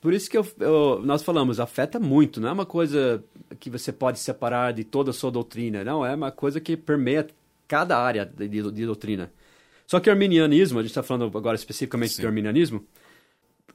Por 0.00 0.12
isso 0.12 0.30
que 0.30 0.38
eu, 0.38 0.46
eu, 0.60 1.02
nós 1.04 1.22
falamos, 1.22 1.60
afeta 1.60 1.98
muito. 1.98 2.40
Não 2.40 2.48
é 2.48 2.52
uma 2.52 2.66
coisa 2.66 3.22
que 3.58 3.68
você 3.68 3.92
pode 3.92 4.18
separar 4.18 4.72
de 4.72 4.84
toda 4.84 5.10
a 5.10 5.14
sua 5.14 5.30
doutrina. 5.30 5.84
Não, 5.84 6.04
é 6.04 6.14
uma 6.14 6.30
coisa 6.30 6.60
que 6.60 6.76
permeia 6.76 7.26
cada 7.66 7.98
área 7.98 8.24
de, 8.24 8.48
de, 8.48 8.70
de 8.70 8.86
doutrina. 8.86 9.32
Só 9.86 10.00
que 10.00 10.08
o 10.08 10.12
arminianismo, 10.12 10.78
a 10.78 10.82
gente 10.82 10.90
está 10.90 11.02
falando 11.02 11.36
agora 11.36 11.54
especificamente 11.54 12.14
Sim. 12.14 12.22
do 12.22 12.28
arminianismo, 12.28 12.84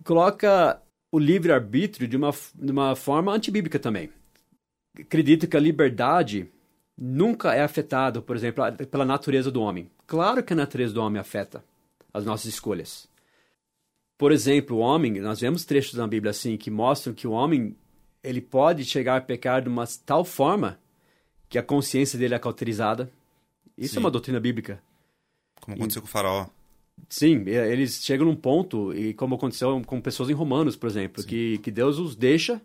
coloca 0.03 0.81
o 1.11 1.19
livre-arbítrio 1.19 2.07
de 2.07 2.17
uma, 2.17 2.31
de 2.55 2.71
uma 2.71 2.95
forma 2.95 3.33
antibíblica 3.33 3.79
também. 3.79 4.09
Acredita 4.99 5.47
que 5.47 5.55
a 5.55 5.59
liberdade 5.59 6.49
nunca 6.97 7.53
é 7.53 7.61
afetada, 7.61 8.21
por 8.21 8.35
exemplo, 8.35 8.63
pela 8.89 9.05
natureza 9.05 9.51
do 9.51 9.61
homem. 9.61 9.89
Claro 10.05 10.43
que 10.43 10.53
a 10.53 10.55
natureza 10.55 10.93
do 10.93 11.01
homem 11.01 11.19
afeta 11.19 11.63
as 12.13 12.25
nossas 12.25 12.47
escolhas. 12.47 13.07
Por 14.17 14.31
exemplo, 14.31 14.77
o 14.77 14.79
homem, 14.79 15.19
nós 15.19 15.39
vemos 15.39 15.65
trechos 15.65 15.95
na 15.95 16.07
Bíblia 16.07 16.31
assim 16.31 16.55
que 16.57 16.69
mostram 16.69 17.13
que 17.13 17.27
o 17.27 17.31
homem 17.31 17.75
ele 18.23 18.41
pode 18.41 18.85
chegar 18.85 19.17
a 19.17 19.21
pecar 19.21 19.61
de 19.61 19.69
uma 19.69 19.85
tal 20.05 20.23
forma 20.23 20.79
que 21.49 21.57
a 21.57 21.63
consciência 21.63 22.19
dele 22.19 22.35
é 22.35 22.39
cauterizada. 22.39 23.11
Isso 23.77 23.93
é 23.93 23.95
Sim. 23.95 23.97
é 23.97 23.99
uma 24.01 24.11
doutrina 24.11 24.39
bíblica. 24.39 24.81
Como 25.59 25.75
aconteceu 25.75 25.99
e... 25.99 26.03
com 26.03 26.07
o 26.07 26.11
faraó. 26.11 26.47
Sim, 27.09 27.43
eles 27.47 28.03
chegam 28.03 28.27
num 28.27 28.35
ponto, 28.35 28.93
e 28.93 29.13
como 29.13 29.35
aconteceu 29.35 29.81
com 29.85 29.99
pessoas 29.99 30.29
em 30.29 30.33
Romanos, 30.33 30.75
por 30.75 30.87
exemplo, 30.87 31.23
que, 31.23 31.57
que 31.57 31.71
Deus 31.71 31.97
os 31.97 32.15
deixa. 32.15 32.61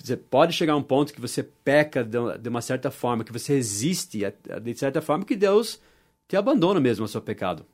Você 0.00 0.16
pode 0.16 0.52
chegar 0.52 0.72
a 0.72 0.76
um 0.76 0.82
ponto 0.82 1.12
que 1.12 1.20
você 1.20 1.42
peca 1.42 2.02
de, 2.02 2.48
uma 2.48 2.60
certa 2.60 2.90
forma, 2.90 3.24
que 3.24 3.32
você 3.32 3.54
resiste 3.54 4.20
de 4.62 4.74
certa 4.74 5.00
forma, 5.00 5.24
que 5.24 5.36
Deus 5.36 5.80
te 6.26 6.36
abandona 6.36 6.80
mesmo 6.80 7.04
ao 7.04 7.08
seu 7.08 7.20
pecado. 7.20 7.64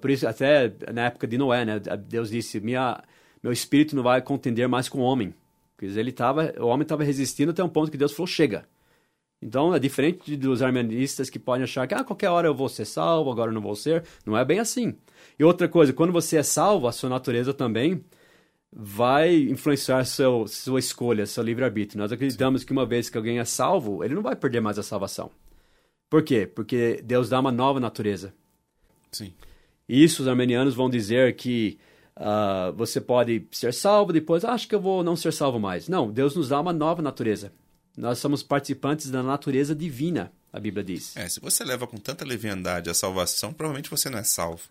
Por 0.00 0.10
isso, 0.10 0.26
até 0.26 0.72
na 0.92 1.06
época 1.06 1.26
de 1.26 1.36
Noé, 1.36 1.64
né, 1.64 1.78
Deus 1.78 2.30
disse: 2.30 2.60
Minha, 2.60 3.02
meu 3.42 3.52
espírito 3.52 3.94
não 3.94 4.02
vai 4.02 4.22
contender 4.22 4.68
mais 4.68 4.88
com 4.88 4.98
o 4.98 5.02
homem. 5.02 5.34
Ele 5.80 6.10
tava, 6.10 6.54
o 6.58 6.66
homem 6.66 6.82
estava 6.82 7.04
resistindo 7.04 7.50
até 7.50 7.62
um 7.62 7.68
ponto 7.68 7.90
que 7.90 7.98
Deus 7.98 8.12
falou: 8.12 8.26
chega. 8.26 8.66
Então 9.40 9.74
é 9.74 9.78
diferente 9.78 10.34
dos 10.36 10.62
armanistas 10.62 11.28
que 11.28 11.38
podem 11.38 11.64
achar 11.64 11.86
que 11.86 11.94
ah, 11.94 12.02
qualquer 12.02 12.30
hora 12.30 12.48
eu 12.48 12.54
vou 12.54 12.68
ser 12.68 12.86
salvo, 12.86 13.30
agora 13.30 13.50
eu 13.50 13.54
não 13.54 13.60
vou 13.60 13.76
ser. 13.76 14.02
Não 14.24 14.36
é 14.36 14.44
bem 14.44 14.58
assim. 14.58 14.94
E 15.38 15.44
outra 15.44 15.68
coisa, 15.68 15.92
quando 15.92 16.12
você 16.12 16.38
é 16.38 16.42
salvo, 16.42 16.88
a 16.88 16.92
sua 16.92 17.10
natureza 17.10 17.52
também 17.52 18.02
vai 18.78 19.34
influenciar 19.34 20.04
seu, 20.04 20.46
sua 20.46 20.78
escolha, 20.78 21.24
seu 21.24 21.42
livre-arbítrio. 21.42 21.98
Nós 21.98 22.12
acreditamos 22.12 22.60
Sim. 22.60 22.66
que 22.66 22.72
uma 22.72 22.84
vez 22.84 23.08
que 23.08 23.16
alguém 23.16 23.38
é 23.38 23.44
salvo, 23.44 24.04
ele 24.04 24.14
não 24.14 24.20
vai 24.20 24.36
perder 24.36 24.60
mais 24.60 24.78
a 24.78 24.82
salvação. 24.82 25.30
Por 26.10 26.22
quê? 26.22 26.46
Porque 26.46 27.00
Deus 27.02 27.30
dá 27.30 27.40
uma 27.40 27.50
nova 27.50 27.80
natureza. 27.80 28.34
Sim. 29.10 29.32
Isso 29.88 30.20
os 30.20 30.28
armenianos 30.28 30.74
vão 30.74 30.90
dizer 30.90 31.36
que 31.36 31.78
uh, 32.18 32.70
você 32.74 33.00
pode 33.00 33.46
ser 33.50 33.72
salvo, 33.72 34.12
depois 34.12 34.44
ah, 34.44 34.52
acho 34.52 34.68
que 34.68 34.74
eu 34.74 34.80
vou 34.80 35.02
não 35.02 35.16
ser 35.16 35.32
salvo 35.32 35.58
mais. 35.58 35.88
Não, 35.88 36.10
Deus 36.10 36.36
nos 36.36 36.50
dá 36.50 36.60
uma 36.60 36.72
nova 36.72 37.00
natureza. 37.00 37.54
Nós 37.96 38.18
somos 38.18 38.42
participantes 38.42 39.10
da 39.10 39.22
natureza 39.22 39.74
divina, 39.74 40.30
a 40.52 40.60
Bíblia 40.60 40.84
diz. 40.84 41.16
É, 41.16 41.26
se 41.30 41.40
você 41.40 41.64
leva 41.64 41.86
com 41.86 41.96
tanta 41.96 42.26
leviandade 42.26 42.90
a 42.90 42.94
salvação, 42.94 43.54
provavelmente 43.54 43.88
você 43.88 44.10
não 44.10 44.18
é 44.18 44.24
salvo. 44.24 44.64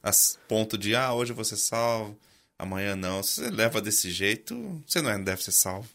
A 0.00 0.12
ponto 0.46 0.78
de, 0.78 0.94
ah, 0.94 1.12
hoje 1.12 1.32
você 1.32 1.54
é 1.54 1.56
salvo, 1.56 2.16
amanhã 2.58 2.96
não. 2.96 3.22
Se 3.22 3.42
você 3.42 3.50
leva 3.50 3.80
desse 3.80 4.10
jeito, 4.10 4.82
você 4.86 5.00
não 5.00 5.10
é, 5.10 5.18
deve 5.18 5.42
ser 5.42 5.52
salvo. 5.52 5.88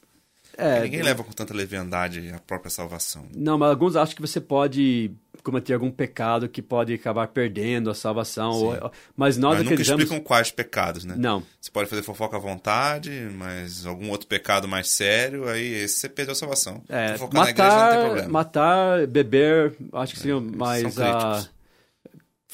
É, 0.56 0.82
ninguém 0.82 1.02
leva 1.02 1.24
com 1.24 1.32
tanta 1.32 1.54
leviandade 1.54 2.32
a 2.34 2.40
própria 2.40 2.70
salvação. 2.70 3.26
Não, 3.36 3.58
mas 3.58 3.70
alguns 3.70 3.96
acham 3.96 4.16
que 4.16 4.22
você 4.22 4.40
pode 4.40 5.12
cometer 5.42 5.74
algum 5.74 5.90
pecado 5.90 6.48
que 6.48 6.62
pode 6.62 6.94
acabar 6.94 7.28
perdendo 7.28 7.90
a 7.90 7.96
salvação. 7.96 8.52
Ou, 8.52 8.92
mas 9.18 9.36
nós 9.36 9.58
mas 9.58 9.70
nunca 9.70 9.82
explicam 9.82 10.20
quais 10.20 10.52
pecados, 10.52 11.06
né? 11.06 11.16
Não. 11.18 11.44
Você 11.60 11.72
pode 11.72 11.90
fazer 11.90 12.04
fofoca 12.04 12.38
à 12.38 12.40
vontade, 12.40 13.12
mas 13.36 13.86
algum 13.86 14.10
outro 14.10 14.28
pecado 14.28 14.68
mais 14.68 14.90
sério, 14.90 15.50
aí 15.50 15.74
esse 15.74 15.98
você 15.98 16.10
perdeu 16.10 16.34
a 16.34 16.36
salvação. 16.36 16.84
É, 16.88 17.18
matar, 17.18 17.34
na 17.34 17.50
igreja 17.50 17.76
não 17.76 17.92
tem 17.92 18.06
problema. 18.06 18.30
Matar, 18.30 19.08
beber, 19.08 19.76
acho 19.94 20.14
que 20.14 20.20
seria 20.20 20.38
é, 20.38 20.40
mais... 20.40 21.00
a 21.00 21.46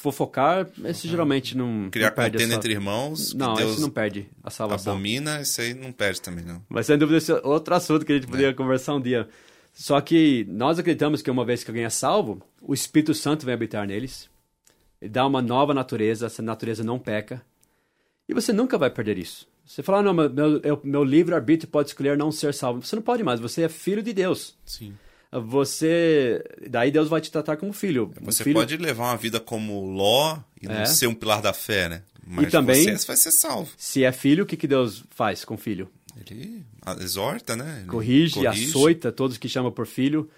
fofocar, 0.00 0.66
esse 0.84 1.06
uhum. 1.06 1.10
geralmente 1.10 1.56
não. 1.56 1.88
Criar 1.90 2.14
não 2.16 2.24
contenda 2.24 2.54
entre 2.54 2.72
irmãos. 2.72 3.34
Não, 3.34 3.54
Deus 3.54 3.72
esse 3.72 3.80
não 3.80 3.90
perde 3.90 4.28
a 4.42 4.50
salvação. 4.50 4.94
Abomina, 4.94 5.40
esse 5.40 5.60
aí 5.60 5.74
não 5.74 5.92
perde 5.92 6.20
também, 6.20 6.44
não. 6.44 6.62
Mas 6.68 6.86
sem 6.86 6.96
dúvida, 6.98 7.18
esse 7.18 7.30
é 7.30 7.40
outro 7.44 7.74
assunto 7.74 8.04
que 8.04 8.12
a 8.12 8.14
gente 8.14 8.26
poderia 8.26 8.50
é. 8.50 8.54
conversar 8.54 8.94
um 8.94 9.00
dia. 9.00 9.28
Só 9.72 10.00
que 10.00 10.46
nós 10.48 10.78
acreditamos 10.78 11.22
que 11.22 11.30
uma 11.30 11.44
vez 11.44 11.62
que 11.62 11.70
alguém 11.70 11.84
é 11.84 11.90
salvo, 11.90 12.42
o 12.60 12.74
Espírito 12.74 13.14
Santo 13.14 13.46
vem 13.46 13.54
habitar 13.54 13.86
neles. 13.86 14.28
Ele 15.00 15.10
dá 15.10 15.26
uma 15.26 15.40
nova 15.40 15.72
natureza, 15.72 16.26
essa 16.26 16.42
natureza 16.42 16.82
não 16.82 16.98
peca. 16.98 17.42
E 18.28 18.34
você 18.34 18.52
nunca 18.52 18.76
vai 18.76 18.90
perder 18.90 19.18
isso. 19.18 19.48
Você 19.64 19.82
fala, 19.82 19.98
ah, 19.98 20.02
não, 20.02 20.12
meu, 20.12 20.30
meu, 20.30 20.80
meu 20.82 21.04
livre-arbítrio 21.04 21.70
pode 21.70 21.90
escolher 21.90 22.16
não 22.16 22.32
ser 22.32 22.52
salvo. 22.52 22.82
Você 22.82 22.96
não 22.96 23.02
pode 23.02 23.22
mais, 23.22 23.38
você 23.38 23.62
é 23.62 23.68
filho 23.68 24.02
de 24.02 24.12
Deus. 24.12 24.56
Sim 24.64 24.94
você. 25.32 26.42
Daí 26.68 26.90
Deus 26.90 27.08
vai 27.08 27.20
te 27.20 27.30
tratar 27.30 27.56
como 27.56 27.72
filho. 27.72 28.12
Você 28.22 28.42
filho... 28.42 28.54
pode 28.54 28.76
levar 28.76 29.04
uma 29.04 29.16
vida 29.16 29.38
como 29.38 29.84
Ló 29.84 30.38
e 30.60 30.66
não 30.66 30.74
é. 30.74 30.86
ser 30.86 31.06
um 31.06 31.14
pilar 31.14 31.40
da 31.40 31.52
fé, 31.52 31.88
né? 31.88 32.02
Mas 32.26 32.48
e 32.48 32.50
também, 32.50 32.96
você 32.96 33.06
vai 33.06 33.16
ser 33.16 33.30
salvo. 33.30 33.70
Se 33.76 34.04
é 34.04 34.12
filho, 34.12 34.44
o 34.44 34.46
que, 34.46 34.56
que 34.56 34.66
Deus 34.66 35.04
faz 35.10 35.44
com 35.44 35.56
filho? 35.56 35.90
Ele 36.16 36.64
exorta, 37.00 37.56
né? 37.56 37.78
Ele 37.80 37.88
corrige, 37.88 38.34
corrige, 38.34 38.68
açoita 38.68 39.10
todos 39.10 39.38
que 39.38 39.48
chamam 39.48 39.72
por 39.72 39.86
filho. 39.86 40.28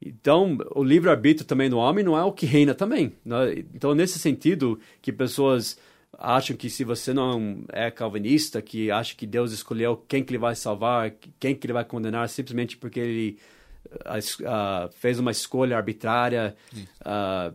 Então, 0.00 0.58
o 0.74 0.82
livre-arbítrio 0.82 1.46
também 1.46 1.70
do 1.70 1.78
homem 1.78 2.04
não 2.04 2.16
é 2.16 2.24
o 2.24 2.32
que 2.32 2.46
reina 2.46 2.74
também. 2.74 3.12
Né? 3.24 3.64
Então, 3.74 3.94
nesse 3.94 4.18
sentido, 4.18 4.78
que 5.00 5.12
pessoas 5.12 5.78
acham 6.18 6.56
que 6.56 6.68
se 6.68 6.84
você 6.84 7.12
não 7.12 7.64
é 7.72 7.90
calvinista, 7.90 8.60
que 8.60 8.90
acha 8.90 9.14
que 9.14 9.26
Deus 9.26 9.52
escolheu 9.52 9.96
quem 10.08 10.22
que 10.24 10.32
ele 10.32 10.38
vai 10.38 10.54
salvar, 10.54 11.12
quem 11.38 11.54
que 11.54 11.66
ele 11.66 11.72
vai 11.72 11.84
condenar, 11.84 12.28
simplesmente 12.28 12.76
porque 12.76 13.00
ele 13.00 13.38
uh, 14.04 14.92
fez 14.92 15.18
uma 15.18 15.30
escolha 15.30 15.76
arbitrária 15.76 16.56
uh, 17.00 17.54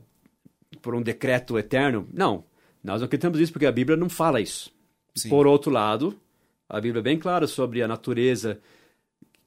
por 0.81 0.95
um 0.95 1.01
decreto 1.01 1.57
eterno. 1.57 2.07
Não, 2.13 2.43
nós 2.83 3.01
não 3.01 3.05
acreditamos 3.05 3.39
nisso 3.39 3.51
porque 3.51 3.65
a 3.65 3.71
Bíblia 3.71 3.97
não 3.97 4.09
fala 4.09 4.41
isso. 4.41 4.71
Sim. 5.15 5.29
Por 5.29 5.45
outro 5.45 5.71
lado, 5.71 6.17
a 6.67 6.79
Bíblia 6.79 7.01
é 7.01 7.03
bem 7.03 7.19
clara 7.19 7.47
sobre 7.47 7.81
a 7.83 7.87
natureza 7.87 8.59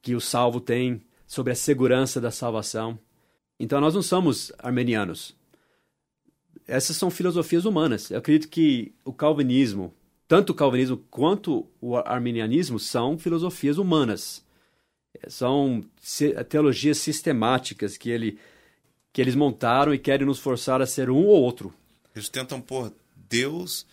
que 0.02 0.14
o 0.14 0.20
salvo 0.20 0.60
tem, 0.60 1.02
sobre 1.26 1.52
a 1.52 1.56
segurança 1.56 2.20
da 2.20 2.30
salvação. 2.30 2.98
Então 3.58 3.80
nós 3.80 3.94
não 3.94 4.02
somos 4.02 4.52
armenianos. 4.58 5.34
Essas 6.66 6.96
são 6.96 7.10
filosofias 7.10 7.64
humanas. 7.64 8.10
Eu 8.10 8.18
acredito 8.18 8.48
que 8.48 8.94
o 9.04 9.12
calvinismo, 9.12 9.94
tanto 10.28 10.50
o 10.50 10.54
calvinismo 10.54 10.98
quanto 11.10 11.66
o 11.80 11.96
arminianismo, 11.96 12.78
são 12.78 13.18
filosofias 13.18 13.78
humanas 13.78 14.43
são 15.28 15.84
teologias 16.48 16.98
sistemáticas 16.98 17.96
que, 17.96 18.10
ele, 18.10 18.38
que 19.12 19.20
eles 19.20 19.34
montaram 19.34 19.94
e 19.94 19.98
querem 19.98 20.26
nos 20.26 20.38
forçar 20.38 20.80
a 20.82 20.86
ser 20.86 21.10
um 21.10 21.24
ou 21.26 21.42
outro. 21.42 21.72
Eles 22.14 22.28
tentam 22.28 22.60
pôr 22.60 22.92
Deus, 23.28 23.86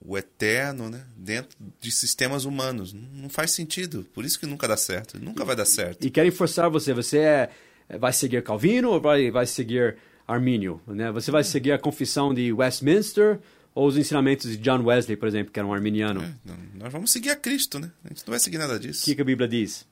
o 0.00 0.16
eterno, 0.16 0.88
né, 0.88 1.04
dentro 1.16 1.56
de 1.80 1.90
sistemas 1.90 2.44
humanos. 2.44 2.92
Não 2.92 3.28
faz 3.28 3.50
sentido. 3.50 4.06
Por 4.14 4.24
isso 4.24 4.38
que 4.38 4.46
nunca 4.46 4.68
dá 4.68 4.76
certo. 4.76 5.18
Nunca 5.18 5.44
vai 5.44 5.56
dar 5.56 5.64
certo. 5.64 6.06
E 6.06 6.10
querem 6.10 6.30
forçar 6.30 6.70
você. 6.70 6.94
Você 6.94 7.18
é, 7.18 7.50
vai 7.98 8.12
seguir 8.12 8.42
Calvino 8.42 8.90
ou 8.90 9.00
vai, 9.00 9.30
vai 9.30 9.46
seguir 9.46 9.96
Armínio? 10.26 10.80
Né? 10.86 11.10
Você 11.12 11.30
vai 11.30 11.44
seguir 11.44 11.72
a 11.72 11.78
confissão 11.78 12.32
de 12.32 12.52
Westminster 12.52 13.38
ou 13.74 13.86
os 13.86 13.96
ensinamentos 13.96 14.50
de 14.50 14.56
John 14.56 14.82
Wesley, 14.82 15.16
por 15.16 15.28
exemplo, 15.28 15.52
que 15.52 15.58
era 15.58 15.66
um 15.66 15.72
arminiano? 15.72 16.22
É, 16.22 16.34
nós 16.74 16.92
vamos 16.92 17.10
seguir 17.10 17.30
a 17.30 17.36
Cristo, 17.36 17.78
né? 17.78 17.92
A 18.04 18.08
gente 18.08 18.26
não 18.26 18.32
vai 18.32 18.40
seguir 18.40 18.58
nada 18.58 18.78
disso. 18.78 19.02
O 19.02 19.04
que, 19.04 19.14
que 19.14 19.22
a 19.22 19.24
Bíblia 19.24 19.46
diz? 19.46 19.86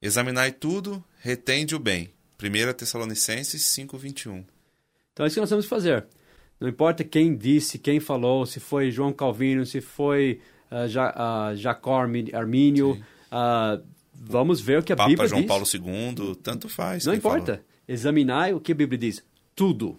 Examinai 0.00 0.52
tudo, 0.52 1.04
retende 1.20 1.74
o 1.74 1.78
bem. 1.78 2.10
1 2.40 2.72
Tessalonicenses 2.74 3.62
5:21. 3.62 4.44
Então 5.12 5.24
é 5.24 5.26
isso 5.26 5.34
que 5.34 5.40
nós 5.40 5.48
temos 5.48 5.64
que 5.64 5.70
fazer. 5.70 6.06
Não 6.60 6.68
importa 6.68 7.04
quem 7.04 7.36
disse, 7.36 7.78
quem 7.78 8.00
falou, 8.00 8.46
se 8.46 8.60
foi 8.60 8.90
João 8.90 9.12
Calvino, 9.12 9.66
se 9.66 9.80
foi 9.80 10.40
uh, 10.70 10.88
ja, 10.88 11.10
uh, 11.52 11.56
Jacó 11.56 12.00
Armínio, 12.00 12.92
uh, 12.92 13.84
vamos 14.12 14.60
ver 14.60 14.80
o 14.80 14.82
que 14.82 14.92
a 14.92 14.96
Papa 14.96 15.08
Bíblia 15.08 15.28
João 15.28 15.40
diz. 15.40 15.48
Paulo 15.48 15.64
II, 15.64 16.36
tanto 16.36 16.68
faz. 16.68 17.04
Não 17.04 17.14
importa. 17.14 17.54
Falou. 17.54 17.68
Examinai 17.86 18.52
o 18.52 18.60
que 18.60 18.72
a 18.72 18.74
Bíblia 18.74 18.98
diz. 18.98 19.24
Tudo. 19.54 19.98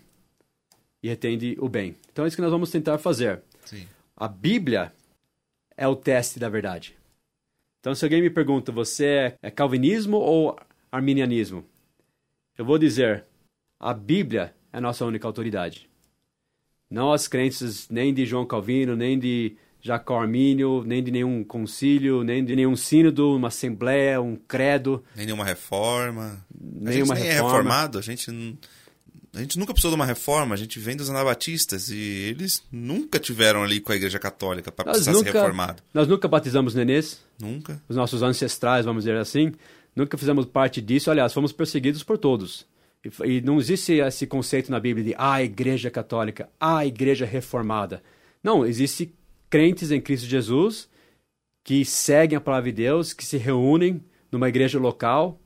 E 1.01 1.07
retende 1.07 1.57
o 1.59 1.67
bem. 1.67 1.95
Então 2.11 2.25
é 2.25 2.27
isso 2.27 2.37
que 2.37 2.41
nós 2.41 2.51
vamos 2.51 2.69
tentar 2.69 2.97
fazer. 2.97 3.41
Sim. 3.65 3.87
A 4.15 4.27
Bíblia 4.27 4.93
é 5.75 5.87
o 5.87 5.95
teste 5.95 6.39
da 6.39 6.49
verdade. 6.49 6.98
Então, 7.79 7.95
se 7.95 8.03
alguém 8.03 8.21
me 8.21 8.29
pergunta, 8.29 8.71
você 8.71 9.35
é 9.41 9.49
calvinismo 9.49 10.17
ou 10.17 10.57
arminianismo? 10.91 11.63
Eu 12.57 12.65
vou 12.65 12.77
dizer, 12.77 13.25
a 13.79 13.93
Bíblia 13.93 14.53
é 14.73 14.77
a 14.77 14.81
nossa 14.81 15.05
única 15.05 15.25
autoridade. 15.25 15.89
Não 16.89 17.13
as 17.13 17.27
crenças 17.27 17.87
nem 17.89 18.13
de 18.13 18.25
João 18.25 18.45
Calvino, 18.45 18.95
nem 18.95 19.17
de 19.17 19.55
Jacó 19.81 20.19
Armínio, 20.19 20.83
nem 20.85 21.01
de 21.01 21.09
nenhum 21.09 21.41
concílio, 21.43 22.21
nem 22.23 22.43
de 22.43 22.53
nenhum 22.53 22.75
sínodo, 22.75 23.35
uma 23.35 23.47
assembleia, 23.47 24.21
um 24.21 24.35
credo. 24.35 25.03
Nem 25.15 25.25
nenhuma 25.25 25.45
reforma. 25.45 26.45
Nenhuma 26.53 27.13
a 27.13 27.17
gente 27.17 27.23
nem 27.23 27.29
é 27.29 27.33
reforma. 27.35 27.49
é 27.49 27.57
reformado, 27.57 27.97
a 27.97 28.01
gente 28.01 28.29
não 28.29 28.57
a 29.33 29.39
gente 29.39 29.59
nunca 29.59 29.73
precisou 29.73 29.91
de 29.91 29.95
uma 29.95 30.05
reforma, 30.05 30.55
a 30.55 30.57
gente 30.57 30.79
vem 30.79 30.95
dos 30.95 31.09
anabatistas 31.09 31.89
e 31.89 31.97
eles 31.97 32.63
nunca 32.71 33.19
tiveram 33.19 33.63
ali 33.63 33.79
com 33.79 33.91
a 33.91 33.95
Igreja 33.95 34.17
Católica 34.17 34.71
para 34.71 34.85
precisar 34.85 35.11
nunca, 35.11 35.31
ser 35.31 35.37
reformado. 35.37 35.83
Nós 35.93 36.07
nunca 36.07 36.27
batizamos 36.27 36.73
nenês. 36.73 37.21
Nunca. 37.39 37.81
Os 37.87 37.95
nossos 37.95 38.23
ancestrais, 38.23 38.85
vamos 38.85 39.03
dizer 39.03 39.17
assim, 39.17 39.53
nunca 39.95 40.17
fizemos 40.17 40.45
parte 40.45 40.81
disso. 40.81 41.11
Aliás, 41.11 41.33
fomos 41.33 41.51
perseguidos 41.51 42.03
por 42.03 42.17
todos. 42.17 42.65
E, 43.03 43.37
e 43.37 43.41
não 43.41 43.59
existe 43.59 43.93
esse 43.93 44.25
conceito 44.25 44.71
na 44.71 44.79
Bíblia 44.79 45.05
de 45.05 45.15
a 45.15 45.33
ah, 45.33 45.43
Igreja 45.43 45.91
Católica, 45.91 46.49
a 46.59 46.77
ah, 46.77 46.85
Igreja 46.85 47.25
Reformada. 47.25 48.01
Não, 48.43 48.65
existe 48.65 49.13
crentes 49.49 49.91
em 49.91 50.01
Cristo 50.01 50.27
Jesus 50.27 50.89
que 51.63 51.85
seguem 51.85 52.35
a 52.35 52.41
palavra 52.41 52.71
de 52.71 52.77
Deus, 52.77 53.13
que 53.13 53.23
se 53.23 53.37
reúnem 53.37 54.03
numa 54.31 54.49
igreja 54.49 54.79
local 54.79 55.39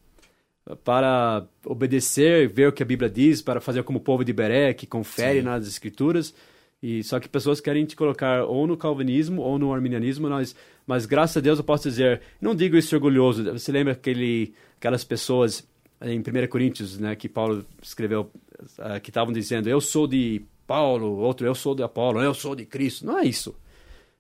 para 0.84 1.46
obedecer, 1.66 2.48
ver 2.48 2.70
o 2.70 2.72
que 2.72 2.84
a 2.84 2.86
Bíblia 2.86 3.10
diz, 3.10 3.42
para 3.42 3.60
fazer 3.60 3.84
como 3.84 4.00
o 4.00 4.02
povo 4.02 4.24
de 4.24 4.32
Beré, 4.32 4.74
que 4.74 4.88
confere 4.88 5.40
Sim. 5.40 5.46
nas 5.46 5.68
escrituras. 5.68 6.34
E 6.82 7.04
só 7.04 7.20
que 7.20 7.30
pessoas 7.30 7.62
querem 7.62 7.86
te 7.86 7.96
colocar 7.96 8.44
ou 8.44 8.68
no 8.68 8.76
calvinismo 8.76 9.42
ou 9.42 9.58
no 9.58 9.74
arminianismo, 9.74 10.28
nós, 10.28 10.56
mas 10.86 11.06
graças 11.06 11.38
a 11.38 11.40
Deus 11.40 11.58
eu 11.58 11.64
posso 11.64 11.88
dizer, 11.88 12.22
não 12.42 12.54
digo 12.54 12.76
isso 12.76 12.94
orgulhoso. 12.96 13.44
Você 13.54 13.72
lembra 13.72 13.94
aquele, 13.94 14.54
aquelas 14.78 15.04
pessoas 15.04 15.66
em 16.02 16.20
1 16.20 16.48
Coríntios, 16.48 17.00
né, 17.00 17.16
que 17.16 17.30
Paulo 17.30 17.66
escreveu, 17.82 18.30
uh, 18.80 19.00
que 19.02 19.10
estavam 19.10 19.32
dizendo, 19.32 19.70
eu 19.70 19.80
sou 19.80 20.08
de 20.08 20.42
Paulo, 20.68 21.18
outro 21.20 21.48
eu 21.48 21.56
sou 21.56 21.74
de 21.74 21.84
Apolo, 21.84 22.22
eu 22.22 22.34
sou 22.34 22.56
de 22.56 22.66
Cristo. 22.66 23.06
Não 23.06 23.18
é 23.18 23.26
isso. 23.26 23.56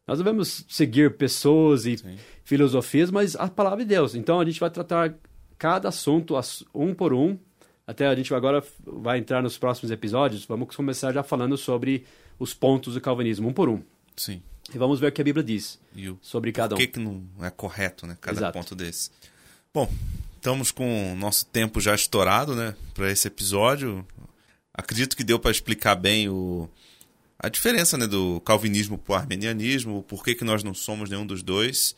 Nós 0.08 0.17
devemos 0.17 0.65
seguir 0.69 1.17
pessoas 1.17 1.86
e 1.86 1.97
Sim. 1.97 2.15
filosofias, 2.43 3.10
mas 3.10 3.36
a 3.36 3.47
palavra 3.49 3.79
de 3.79 3.86
Deus. 3.86 4.15
Então 4.15 4.39
a 4.39 4.45
gente 4.45 4.60
vai 4.60 4.69
tratar 4.69 5.15
cada 5.63 5.88
assunto 5.88 6.36
um 6.76 6.93
por 6.93 7.13
um. 7.13 7.38
Até 7.88 8.06
a 8.06 8.13
gente 8.13 8.34
agora 8.34 8.62
vai 8.86 9.17
entrar 9.17 9.41
nos 9.41 9.58
próximos 9.58 9.91
episódios. 9.91 10.43
Vamos 10.43 10.76
começar 10.76 11.13
já 11.13 11.23
falando 11.23 11.56
sobre 11.58 12.06
os 12.38 12.54
pontos 12.54 12.95
do 12.95 12.99
calvinismo, 12.99 13.47
um 13.47 13.54
por 13.54 13.69
um. 13.69 13.82
Sim. 14.17 14.43
E 14.76 14.78
vamos 14.78 14.99
ver 14.99 15.08
o 15.08 15.12
que 15.13 15.21
a 15.21 15.23
Bíblia 15.23 15.41
diz 15.41 15.80
o, 15.95 16.17
sobre 16.21 16.52
cada 16.52 16.76
um. 16.76 16.78
Por 16.78 16.86
que, 16.86 16.91
que 16.91 16.99
não 16.99 17.26
é 17.41 17.49
correto, 17.49 18.06
né? 18.06 18.17
Cada 18.19 18.39
Exato. 18.39 18.60
ponto 18.60 18.76
desse. 18.76 19.10
Bom, 19.73 19.89
estamos 20.36 20.69
com 20.69 21.13
o 21.13 21.15
nosso 21.15 21.45
tempo 21.45 21.80
já 21.80 21.95
estourado, 21.95 22.58
né? 22.58 22.76
Para 22.93 23.10
esse 23.10 23.30
episódio. 23.30 24.06
Acredito 24.73 25.15
que 25.15 25.23
deu 25.23 25.39
para 25.39 25.52
explicar 25.52 25.95
bem 25.95 26.28
o, 26.28 26.69
a 27.39 27.47
diferença 27.47 27.97
né, 27.97 28.06
do 28.06 28.41
calvinismo 28.41 28.97
para 28.97 29.13
o 29.13 29.15
armenianismo, 29.15 30.04
por 30.04 30.26
que, 30.26 30.36
que 30.36 30.43
nós 30.43 30.62
não 30.62 30.73
somos 30.73 31.10
nenhum 31.10 31.26
dos 31.26 31.41
dois, 31.41 31.95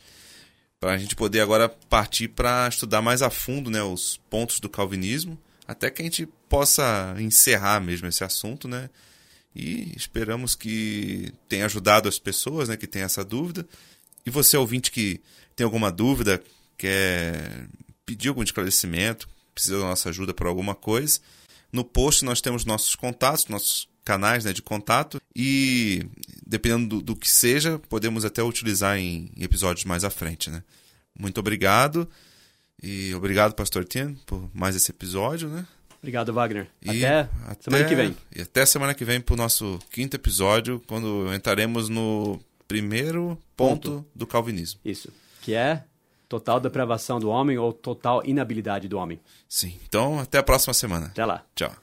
para 0.86 0.94
a 0.94 0.98
gente 0.98 1.16
poder 1.16 1.40
agora 1.40 1.68
partir 1.68 2.28
para 2.28 2.68
estudar 2.68 3.02
mais 3.02 3.20
a 3.20 3.28
fundo 3.28 3.68
né, 3.68 3.82
os 3.82 4.20
pontos 4.30 4.60
do 4.60 4.68
calvinismo, 4.68 5.36
até 5.66 5.90
que 5.90 6.00
a 6.00 6.04
gente 6.04 6.28
possa 6.48 7.16
encerrar 7.18 7.80
mesmo 7.80 8.06
esse 8.06 8.22
assunto, 8.22 8.68
né? 8.68 8.88
E 9.52 9.92
esperamos 9.96 10.54
que 10.54 11.34
tenha 11.48 11.64
ajudado 11.64 12.08
as 12.08 12.20
pessoas 12.20 12.68
né, 12.68 12.76
que 12.76 12.86
têm 12.86 13.02
essa 13.02 13.24
dúvida. 13.24 13.66
E 14.24 14.30
você, 14.30 14.56
ouvinte, 14.56 14.92
que 14.92 15.20
tem 15.56 15.64
alguma 15.64 15.90
dúvida, 15.90 16.40
quer 16.78 17.66
pedir 18.04 18.28
algum 18.28 18.44
esclarecimento, 18.44 19.28
precisa 19.52 19.80
da 19.80 19.86
nossa 19.86 20.10
ajuda 20.10 20.32
por 20.32 20.46
alguma 20.46 20.76
coisa, 20.76 21.18
no 21.72 21.84
post 21.84 22.24
nós 22.24 22.40
temos 22.40 22.64
nossos 22.64 22.94
contatos, 22.94 23.48
nossos 23.48 23.88
canais 24.06 24.44
né, 24.44 24.52
de 24.52 24.62
contato 24.62 25.20
e, 25.34 26.06
dependendo 26.46 26.96
do, 26.96 27.02
do, 27.02 27.16
que 27.16 27.28
seja, 27.28 27.78
podemos 27.88 28.24
até 28.24 28.40
utilizar 28.40 28.96
em 28.96 29.32
episódios 29.36 29.84
mais 29.84 30.04
à 30.04 30.10
frente. 30.10 30.48
Né? 30.48 30.62
Muito 31.18 31.38
obrigado 31.38 32.08
e 32.80 33.12
obrigado, 33.14 33.54
Pastor 33.54 33.84
Tien, 33.84 34.14
por 34.24 34.48
mais 34.54 34.76
esse 34.76 34.92
episódio. 34.92 35.48
Né? 35.48 35.66
Obrigado, 35.98 36.32
Wagner. 36.32 36.68
Até, 36.86 37.28
até, 37.48 37.62
semana 37.64 37.84
que 37.84 37.94
vem. 37.96 38.16
E 38.34 38.42
até 38.42 38.64
semana 38.64 38.94
que 38.94 39.04
vem 39.04 39.20
para 39.20 39.34
o 39.34 39.36
nosso 39.36 39.80
quinto 39.90 40.14
episódio, 40.14 40.80
quando 40.86 41.34
entraremos 41.34 41.88
no 41.88 42.40
primeiro 42.68 43.36
ponto, 43.56 43.90
ponto 43.90 44.06
do 44.14 44.24
calvinismo. 44.24 44.78
Isso. 44.84 45.12
Que 45.42 45.54
é 45.54 45.82
total 46.28 46.60
depravação 46.60 47.18
do 47.18 47.28
homem 47.28 47.58
ou 47.58 47.72
total 47.72 48.24
inabilidade 48.24 48.86
do 48.86 48.98
homem. 48.98 49.18
Sim. 49.48 49.76
Então, 49.88 50.20
até 50.20 50.38
a 50.38 50.44
próxima 50.44 50.74
semana. 50.74 51.06
Até 51.06 51.24
lá. 51.24 51.44
Tchau. 51.56 51.74